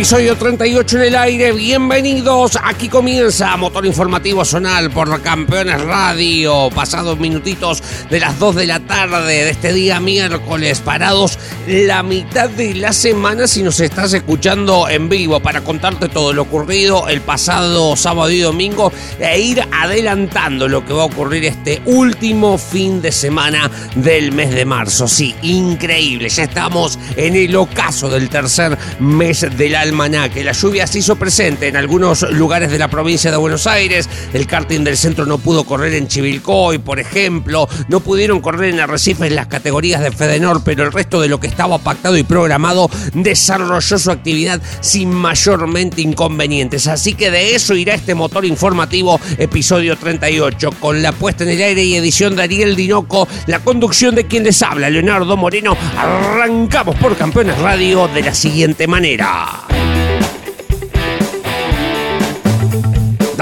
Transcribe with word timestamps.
Episodio 0.00 0.34
38 0.34 0.96
en 0.96 1.02
el 1.02 1.14
aire, 1.14 1.52
bienvenidos. 1.52 2.58
Aquí 2.64 2.88
comienza 2.88 3.54
Motor 3.58 3.84
Informativo 3.84 4.46
Zonal 4.46 4.90
por 4.90 5.20
Campeones 5.20 5.78
Radio. 5.82 6.70
Pasados 6.70 7.18
minutitos 7.18 7.82
de 8.08 8.18
las 8.18 8.38
2 8.38 8.56
de 8.56 8.66
la 8.66 8.80
tarde 8.80 9.44
de 9.44 9.50
este 9.50 9.74
día 9.74 10.00
miércoles, 10.00 10.80
parados 10.80 11.38
la 11.66 12.02
mitad 12.02 12.48
de 12.48 12.76
la 12.76 12.94
semana 12.94 13.46
si 13.46 13.62
nos 13.62 13.78
estás 13.80 14.14
escuchando 14.14 14.88
en 14.88 15.10
vivo 15.10 15.38
para 15.40 15.60
contarte 15.60 16.08
todo 16.08 16.32
lo 16.32 16.42
ocurrido 16.42 17.06
el 17.08 17.20
pasado 17.20 17.94
sábado 17.94 18.30
y 18.30 18.40
domingo 18.40 18.90
e 19.18 19.38
ir 19.38 19.62
adelantando 19.70 20.66
lo 20.66 20.82
que 20.86 20.94
va 20.94 21.02
a 21.02 21.06
ocurrir 21.06 21.44
este 21.44 21.82
último 21.84 22.56
fin 22.56 23.02
de 23.02 23.12
semana 23.12 23.70
del 23.96 24.32
mes 24.32 24.50
de 24.54 24.64
marzo. 24.64 25.06
Sí, 25.06 25.34
increíble. 25.42 26.30
Ya 26.30 26.44
estamos 26.44 26.98
en 27.16 27.36
el 27.36 27.54
ocaso 27.54 28.08
del 28.08 28.30
tercer 28.30 28.78
mes 28.98 29.46
del 29.58 29.74
almanaque. 29.90 30.44
La 30.44 30.52
lluvia 30.52 30.86
se 30.86 31.00
hizo 31.00 31.16
presente 31.16 31.68
en 31.68 31.76
algunos 31.76 32.22
lugares 32.30 32.70
de 32.70 32.78
la 32.78 32.88
provincia 32.88 33.30
de 33.30 33.36
Buenos 33.36 33.66
Aires. 33.66 34.08
El 34.32 34.46
karting 34.46 34.84
del 34.84 34.96
centro 34.96 35.26
no 35.26 35.38
pudo 35.38 35.64
correr 35.64 35.94
en 35.94 36.08
Chivilcoy, 36.08 36.78
por 36.78 37.00
ejemplo. 37.00 37.68
No 37.88 38.00
pudieron 38.00 38.40
correr 38.40 38.72
en 38.72 38.80
Arrecife 38.80 39.26
en 39.26 39.34
las 39.34 39.48
categorías 39.48 40.00
de 40.00 40.12
Fedenor, 40.12 40.62
pero 40.64 40.84
el 40.84 40.92
resto 40.92 41.20
de 41.20 41.28
lo 41.28 41.40
que 41.40 41.48
estaba 41.48 41.78
pactado 41.78 42.16
y 42.16 42.22
programado 42.22 42.88
desarrolló 43.14 43.98
su 43.98 44.10
actividad 44.10 44.60
sin 44.80 45.12
mayormente 45.12 46.00
inconvenientes. 46.00 46.86
Así 46.86 47.14
que 47.14 47.30
de 47.30 47.54
eso 47.54 47.74
irá 47.74 47.94
este 47.94 48.14
motor 48.14 48.44
informativo, 48.44 49.20
episodio 49.38 49.96
38, 49.96 50.70
con 50.78 51.02
la 51.02 51.12
puesta 51.12 51.44
en 51.44 51.50
el 51.50 51.62
aire 51.62 51.82
y 51.82 51.96
edición 51.96 52.36
de 52.36 52.44
Ariel 52.44 52.76
Dinoco, 52.76 53.26
la 53.46 53.58
conducción 53.58 54.14
de 54.14 54.26
quien 54.26 54.44
les 54.44 54.62
habla, 54.62 54.88
Leonardo 54.88 55.36
Moreno. 55.36 55.76
Arrancamos 55.96 56.96
por 56.96 57.16
Campeones 57.16 57.58
Radio 57.58 58.08
de 58.08 58.22
la 58.22 58.34
siguiente 58.34 58.86
manera. 58.86 59.79
Bye. 59.80 60.29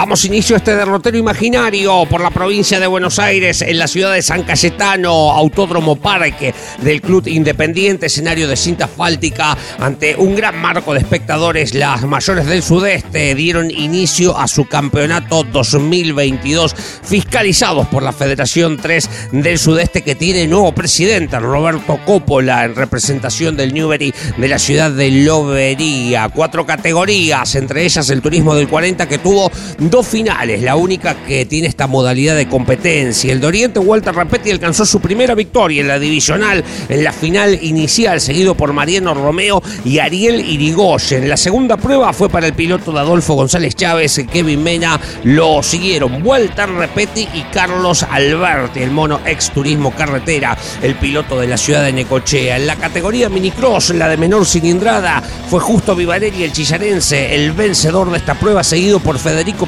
Damos 0.08 0.24
inicio 0.24 0.56
a 0.56 0.58
este 0.60 0.74
derrotero 0.74 1.18
imaginario 1.18 2.06
por 2.06 2.22
la 2.22 2.30
provincia 2.30 2.80
de 2.80 2.86
Buenos 2.86 3.18
Aires, 3.18 3.60
en 3.60 3.78
la 3.78 3.86
ciudad 3.86 4.14
de 4.14 4.22
San 4.22 4.42
Cayetano, 4.42 5.10
Autódromo 5.32 5.96
Parque 5.96 6.54
del 6.80 7.02
Club 7.02 7.28
Independiente, 7.28 8.06
escenario 8.06 8.48
de 8.48 8.56
cinta 8.56 8.86
asfáltica, 8.86 9.54
ante 9.78 10.16
un 10.16 10.34
gran 10.34 10.58
marco 10.62 10.94
de 10.94 11.00
espectadores. 11.00 11.74
Las 11.74 12.04
mayores 12.04 12.46
del 12.46 12.62
sudeste 12.62 13.34
dieron 13.34 13.70
inicio 13.70 14.38
a 14.38 14.48
su 14.48 14.64
campeonato 14.64 15.42
2022, 15.42 16.74
fiscalizados 17.02 17.86
por 17.88 18.02
la 18.02 18.12
Federación 18.12 18.78
3 18.78 19.10
del 19.32 19.58
Sudeste, 19.58 20.00
que 20.00 20.14
tiene 20.14 20.46
nuevo 20.46 20.72
presidente, 20.72 21.38
Roberto 21.38 22.00
Coppola, 22.06 22.64
en 22.64 22.76
representación 22.76 23.58
del 23.58 23.74
Newbery 23.74 24.14
de 24.38 24.48
la 24.48 24.58
ciudad 24.58 24.90
de 24.90 25.10
Lobería. 25.10 26.30
Cuatro 26.30 26.64
categorías, 26.64 27.54
entre 27.56 27.84
ellas 27.84 28.08
el 28.08 28.22
turismo 28.22 28.54
del 28.54 28.68
40, 28.68 29.06
que 29.06 29.18
tuvo 29.18 29.52
dos 29.78 29.97
finales, 30.02 30.62
la 30.62 30.76
única 30.76 31.14
que 31.26 31.46
tiene 31.46 31.68
esta 31.68 31.86
modalidad 31.86 32.36
de 32.36 32.48
competencia. 32.48 33.32
El 33.32 33.40
de 33.40 33.46
Oriente 33.46 33.78
Walter 33.78 34.14
Rapetti 34.14 34.50
alcanzó 34.50 34.84
su 34.86 35.00
primera 35.00 35.34
victoria 35.34 35.80
en 35.80 35.88
la 35.88 35.98
divisional, 35.98 36.64
en 36.88 37.04
la 37.04 37.12
final 37.12 37.58
inicial, 37.62 38.20
seguido 38.20 38.54
por 38.54 38.72
Mariano 38.72 39.14
Romeo 39.14 39.62
y 39.84 39.98
Ariel 39.98 40.40
Irigoyen. 40.40 41.28
La 41.28 41.36
segunda 41.36 41.76
prueba 41.76 42.12
fue 42.12 42.28
para 42.28 42.46
el 42.46 42.54
piloto 42.54 42.92
de 42.92 43.00
Adolfo 43.00 43.34
González 43.34 43.74
Chávez, 43.74 44.20
Kevin 44.32 44.62
Mena 44.62 45.00
lo 45.24 45.62
siguieron 45.62 46.24
Walter 46.24 46.68
Rapetti 46.70 47.28
y 47.34 47.42
Carlos 47.52 48.02
Alberti, 48.02 48.80
el 48.80 48.90
mono 48.90 49.20
ex 49.24 49.50
turismo 49.50 49.92
carretera, 49.94 50.56
el 50.82 50.94
piloto 50.94 51.38
de 51.38 51.46
la 51.46 51.56
ciudad 51.56 51.84
de 51.84 51.92
Necochea. 51.92 52.56
En 52.56 52.66
la 52.66 52.76
categoría 52.76 53.28
minicross, 53.28 53.90
la 53.90 54.08
de 54.08 54.16
menor 54.16 54.46
cilindrada, 54.46 55.22
fue 55.48 55.60
Justo 55.60 55.94
Vivarelli 55.94 56.44
el 56.44 56.52
chillarense, 56.52 57.34
el 57.34 57.52
vencedor 57.52 58.10
de 58.10 58.18
esta 58.18 58.34
prueba, 58.34 58.62
seguido 58.62 59.00
por 59.00 59.18
Federico 59.18 59.66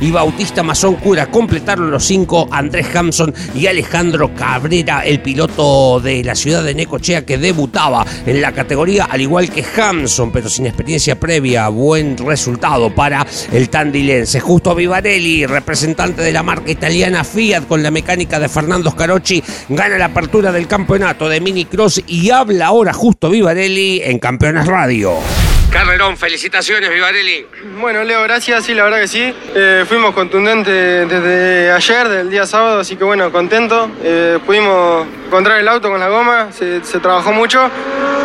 Y 0.00 0.10
Bautista 0.10 0.62
Mazón 0.62 0.96
Cura. 0.96 1.30
Completaron 1.30 1.90
los 1.90 2.04
cinco 2.04 2.48
Andrés 2.50 2.94
Hampson 2.94 3.34
y 3.54 3.66
Alejandro 3.66 4.34
Cabrera, 4.34 5.04
el 5.04 5.20
piloto 5.20 6.00
de 6.00 6.22
la 6.22 6.34
ciudad 6.34 6.62
de 6.62 6.74
Necochea 6.74 7.24
que 7.24 7.38
debutaba 7.38 8.06
en 8.26 8.40
la 8.40 8.52
categoría, 8.52 9.04
al 9.04 9.20
igual 9.20 9.50
que 9.50 9.64
Hampson, 9.76 10.30
pero 10.30 10.48
sin 10.48 10.66
experiencia 10.66 11.18
previa. 11.18 11.68
Buen 11.68 12.16
resultado 12.16 12.94
para 12.94 13.26
el 13.52 13.68
tandilense. 13.68 14.40
Justo 14.40 14.74
Vivarelli, 14.74 15.46
representante 15.46 16.22
de 16.22 16.32
la 16.32 16.42
marca 16.42 16.70
italiana 16.70 17.24
Fiat 17.24 17.66
con 17.66 17.82
la 17.82 17.90
mecánica 17.90 18.38
de 18.38 18.48
Fernando 18.48 18.90
Scarocci, 18.90 19.42
gana 19.68 19.98
la 19.98 20.06
apertura 20.06 20.52
del 20.52 20.66
campeonato 20.66 21.28
de 21.28 21.40
minicross 21.40 22.02
y 22.06 22.30
habla 22.30 22.66
ahora 22.66 22.92
Justo 22.92 23.30
Vivarelli 23.30 24.02
en 24.04 24.18
Campeones 24.18 24.66
Radio. 24.66 25.47
Carrerón, 25.70 26.16
felicitaciones, 26.16 26.90
Vivarelli. 26.90 27.46
Bueno, 27.78 28.02
Leo, 28.02 28.22
gracias, 28.22 28.64
sí, 28.64 28.72
la 28.72 28.84
verdad 28.84 29.00
que 29.00 29.08
sí. 29.08 29.34
Eh, 29.54 29.84
fuimos 29.86 30.14
contundentes 30.14 31.08
desde 31.08 31.70
ayer, 31.70 32.08
del 32.08 32.30
día 32.30 32.46
sábado, 32.46 32.80
así 32.80 32.96
que 32.96 33.04
bueno, 33.04 33.30
contento. 33.30 33.90
Eh, 34.02 34.38
pudimos 34.46 35.06
encontrar 35.26 35.60
el 35.60 35.68
auto 35.68 35.90
con 35.90 36.00
la 36.00 36.08
goma, 36.08 36.48
se, 36.52 36.82
se 36.84 37.00
trabajó 37.00 37.32
mucho. 37.32 37.70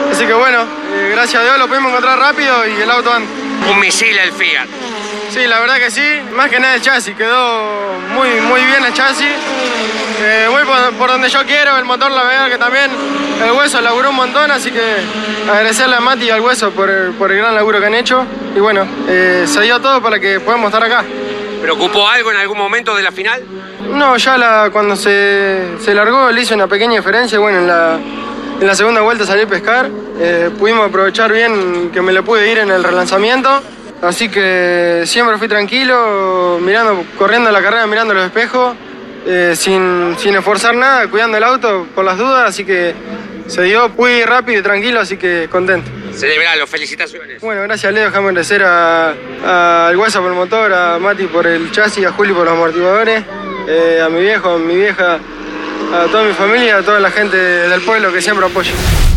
Así 0.09 0.25
que 0.25 0.33
bueno, 0.33 0.61
eh, 0.61 1.09
gracias 1.11 1.41
a 1.41 1.43
Dios 1.43 1.57
lo 1.59 1.67
pudimos 1.67 1.89
encontrar 1.89 2.17
rápido 2.17 2.65
y 2.65 2.81
el 2.81 2.89
auto 2.89 3.11
anda. 3.11 3.29
Un 3.69 3.79
misil 3.79 4.17
el 4.17 4.31
Fiat. 4.31 4.67
Sí, 5.29 5.45
la 5.45 5.59
verdad 5.59 5.77
que 5.77 5.91
sí, 5.91 6.21
más 6.35 6.49
que 6.49 6.59
nada 6.59 6.75
el 6.75 6.81
chasis, 6.81 7.15
quedó 7.15 7.99
muy, 8.13 8.29
muy 8.41 8.61
bien 8.61 8.85
el 8.85 8.93
chasis. 8.93 9.27
Voy 10.49 10.63
por, 10.63 10.93
por 10.93 11.09
donde 11.09 11.27
yo 11.27 11.43
quiero, 11.45 11.77
el 11.77 11.85
motor 11.85 12.09
la 12.11 12.23
verdad 12.23 12.49
que 12.49 12.57
también, 12.57 12.91
el 13.43 13.51
hueso 13.51 13.81
laburó 13.81 14.09
un 14.09 14.15
montón, 14.15 14.51
así 14.51 14.71
que 14.71 14.81
agradecerle 15.49 15.95
a 15.95 15.99
Mati 15.99 16.25
y 16.25 16.29
al 16.29 16.41
hueso 16.41 16.71
por 16.71 16.89
el, 16.89 17.11
por 17.11 17.31
el 17.31 17.37
gran 17.37 17.55
laburo 17.55 17.79
que 17.79 17.85
han 17.85 17.95
hecho. 17.95 18.25
Y 18.55 18.59
bueno, 18.59 18.85
eh, 19.07 19.45
se 19.47 19.61
dio 19.61 19.79
todo 19.79 20.01
para 20.01 20.19
que 20.19 20.39
podamos 20.39 20.67
estar 20.67 20.83
acá. 20.83 21.03
¿Preocupó 21.61 22.07
algo 22.09 22.31
en 22.31 22.37
algún 22.37 22.57
momento 22.57 22.95
de 22.95 23.03
la 23.03 23.11
final? 23.11 23.41
No, 23.89 24.17
ya 24.17 24.37
la, 24.37 24.69
cuando 24.71 24.95
se, 24.95 25.77
se 25.79 25.93
largó 25.93 26.31
le 26.31 26.41
hice 26.41 26.53
una 26.53 26.67
pequeña 26.67 26.97
diferencia, 26.97 27.39
bueno, 27.39 27.59
en 27.59 27.67
la, 27.67 27.97
en 28.59 28.67
la 28.67 28.75
segunda 28.75 29.01
vuelta 29.01 29.25
salí 29.25 29.43
a 29.43 29.47
pescar, 29.47 29.89
eh, 30.19 30.49
pudimos 30.57 30.87
aprovechar 30.87 31.31
bien 31.31 31.89
que 31.91 32.01
me 32.01 32.11
le 32.11 32.21
pude 32.21 32.51
ir 32.51 32.57
en 32.59 32.71
el 32.71 32.83
relanzamiento. 32.83 33.61
Así 34.01 34.27
que 34.27 35.03
siempre 35.05 35.37
fui 35.37 35.47
tranquilo, 35.47 36.59
mirando, 36.61 37.05
corriendo 37.17 37.49
la 37.49 37.61
carrera, 37.61 37.87
mirando 37.87 38.13
los 38.13 38.25
espejos, 38.25 38.75
eh, 39.25 39.53
sin, 39.55 40.15
sin 40.17 40.35
esforzar 40.35 40.75
nada, 40.75 41.07
cuidando 41.07 41.37
el 41.37 41.43
auto 41.45 41.87
por 41.95 42.03
las 42.03 42.17
dudas, 42.17 42.49
así 42.49 42.65
que 42.65 42.93
se 43.47 43.63
dio, 43.63 43.91
ir 44.09 44.27
rápido 44.27 44.59
y 44.59 44.63
tranquilo, 44.63 44.99
así 44.99 45.17
que 45.17 45.47
contento. 45.51 45.89
Celebralo, 46.15 46.67
felicitaciones. 46.67 47.41
Bueno, 47.41 47.61
gracias 47.63 47.91
Leo, 47.93 48.05
déjame 48.05 48.27
agradecer 48.29 48.63
a- 48.63 49.87
al 49.87 49.97
Hueso 49.97 50.21
por 50.21 50.29
el 50.31 50.37
motor, 50.37 50.71
a 50.73 50.99
Mati 50.99 51.25
por 51.27 51.47
el 51.47 51.71
chasis, 51.71 52.05
a 52.05 52.11
Juli 52.11 52.33
por 52.33 52.45
los 52.45 52.53
amortiguadores, 52.53 53.23
eh, 53.67 54.01
a 54.03 54.09
mi 54.09 54.21
viejo, 54.21 54.49
a 54.51 54.57
mi 54.59 54.75
vieja, 54.75 55.15
a 55.93 56.05
toda 56.11 56.23
mi 56.23 56.33
familia, 56.33 56.77
a 56.77 56.81
toda 56.83 56.99
la 56.99 57.11
gente 57.11 57.35
del 57.37 57.81
pueblo 57.81 58.11
que 58.13 58.21
siempre 58.21 58.45
apoya. 58.45 58.71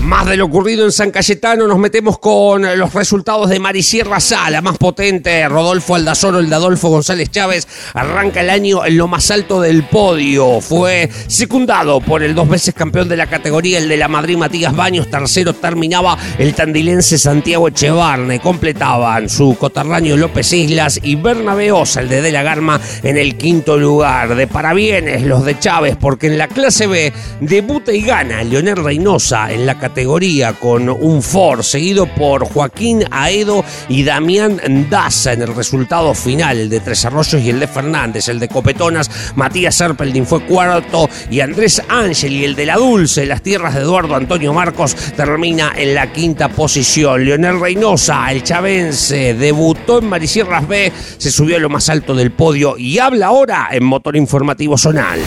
Más 0.06 0.24
de 0.24 0.36
lo 0.36 0.44
ocurrido 0.44 0.84
en 0.84 0.92
San 0.92 1.10
Cayetano, 1.10 1.66
nos 1.66 1.80
metemos 1.80 2.20
con 2.20 2.62
los 2.78 2.94
resultados 2.94 3.50
de 3.50 3.58
Marisierra 3.58 4.20
Sala, 4.20 4.62
más 4.62 4.78
potente, 4.78 5.48
Rodolfo 5.48 5.96
Aldazoro, 5.96 6.38
el 6.38 6.48
de 6.48 6.54
Adolfo 6.54 6.90
González 6.90 7.28
Chávez, 7.28 7.66
arranca 7.92 8.40
el 8.40 8.50
año 8.50 8.86
en 8.86 8.98
lo 8.98 9.08
más 9.08 9.32
alto 9.32 9.60
del 9.60 9.82
podio. 9.82 10.60
Fue 10.60 11.10
secundado 11.26 12.00
por 12.00 12.22
el 12.22 12.36
dos 12.36 12.48
veces 12.48 12.72
campeón 12.72 13.08
de 13.08 13.16
la 13.16 13.26
categoría, 13.26 13.78
el 13.78 13.88
de 13.88 13.96
la 13.96 14.06
Madrid 14.06 14.36
Matías 14.36 14.76
Baños, 14.76 15.10
tercero 15.10 15.54
terminaba 15.54 16.16
el 16.38 16.54
tandilense 16.54 17.18
Santiago 17.18 17.66
Echevarne, 17.66 18.38
completaban 18.38 19.28
su 19.28 19.56
cotarraño 19.58 20.16
López 20.16 20.52
Islas 20.52 21.00
y 21.02 21.16
Bernabé 21.16 21.72
Osa, 21.72 22.00
el 22.00 22.08
de 22.08 22.22
De 22.22 22.30
la 22.30 22.44
Garma, 22.44 22.80
en 23.02 23.16
el 23.16 23.36
quinto 23.36 23.76
lugar. 23.76 24.36
De 24.36 24.46
parabienes 24.46 25.24
los 25.24 25.44
de 25.44 25.58
Chávez, 25.58 25.96
porque 26.00 26.28
en 26.28 26.38
la 26.38 26.46
clase 26.46 26.86
B 26.86 27.12
debuta 27.40 27.92
y 27.92 28.02
gana 28.02 28.44
Leonel 28.44 28.76
Reynosa 28.76 29.52
en 29.52 29.66
la 29.66 29.76
categoría 29.76 29.95
categoría 29.96 30.52
con 30.52 30.90
un 30.90 31.22
Ford, 31.22 31.62
seguido 31.62 32.04
por 32.04 32.44
Joaquín 32.44 33.02
Aedo 33.10 33.64
y 33.88 34.04
Damián 34.04 34.60
Daza 34.90 35.32
en 35.32 35.40
el 35.40 35.54
resultado 35.54 36.12
final, 36.12 36.68
de 36.68 36.80
Tres 36.80 37.06
Arroyos 37.06 37.40
y 37.40 37.48
el 37.48 37.58
de 37.58 37.66
Fernández, 37.66 38.28
el 38.28 38.38
de 38.38 38.46
Copetonas, 38.46 39.32
Matías 39.36 39.74
Serpeldin 39.74 40.26
fue 40.26 40.44
cuarto 40.44 41.08
y 41.30 41.40
Andrés 41.40 41.80
Ángel 41.88 42.34
y 42.34 42.44
el 42.44 42.54
de 42.54 42.66
La 42.66 42.76
Dulce, 42.76 43.24
las 43.24 43.40
tierras 43.40 43.74
de 43.74 43.80
Eduardo 43.80 44.14
Antonio 44.14 44.52
Marcos, 44.52 44.94
termina 45.16 45.72
en 45.74 45.94
la 45.94 46.12
quinta 46.12 46.50
posición. 46.50 47.24
Leonel 47.24 47.58
Reynosa, 47.58 48.30
el 48.30 48.42
chavense, 48.42 49.32
debutó 49.32 50.00
en 50.00 50.10
Marisierras 50.10 50.68
B, 50.68 50.92
se 51.16 51.30
subió 51.30 51.56
a 51.56 51.60
lo 51.60 51.70
más 51.70 51.88
alto 51.88 52.14
del 52.14 52.32
podio 52.32 52.76
y 52.76 52.98
habla 52.98 53.28
ahora 53.28 53.68
en 53.72 53.82
Motor 53.82 54.14
Informativo 54.16 54.76
Zonal. 54.76 55.20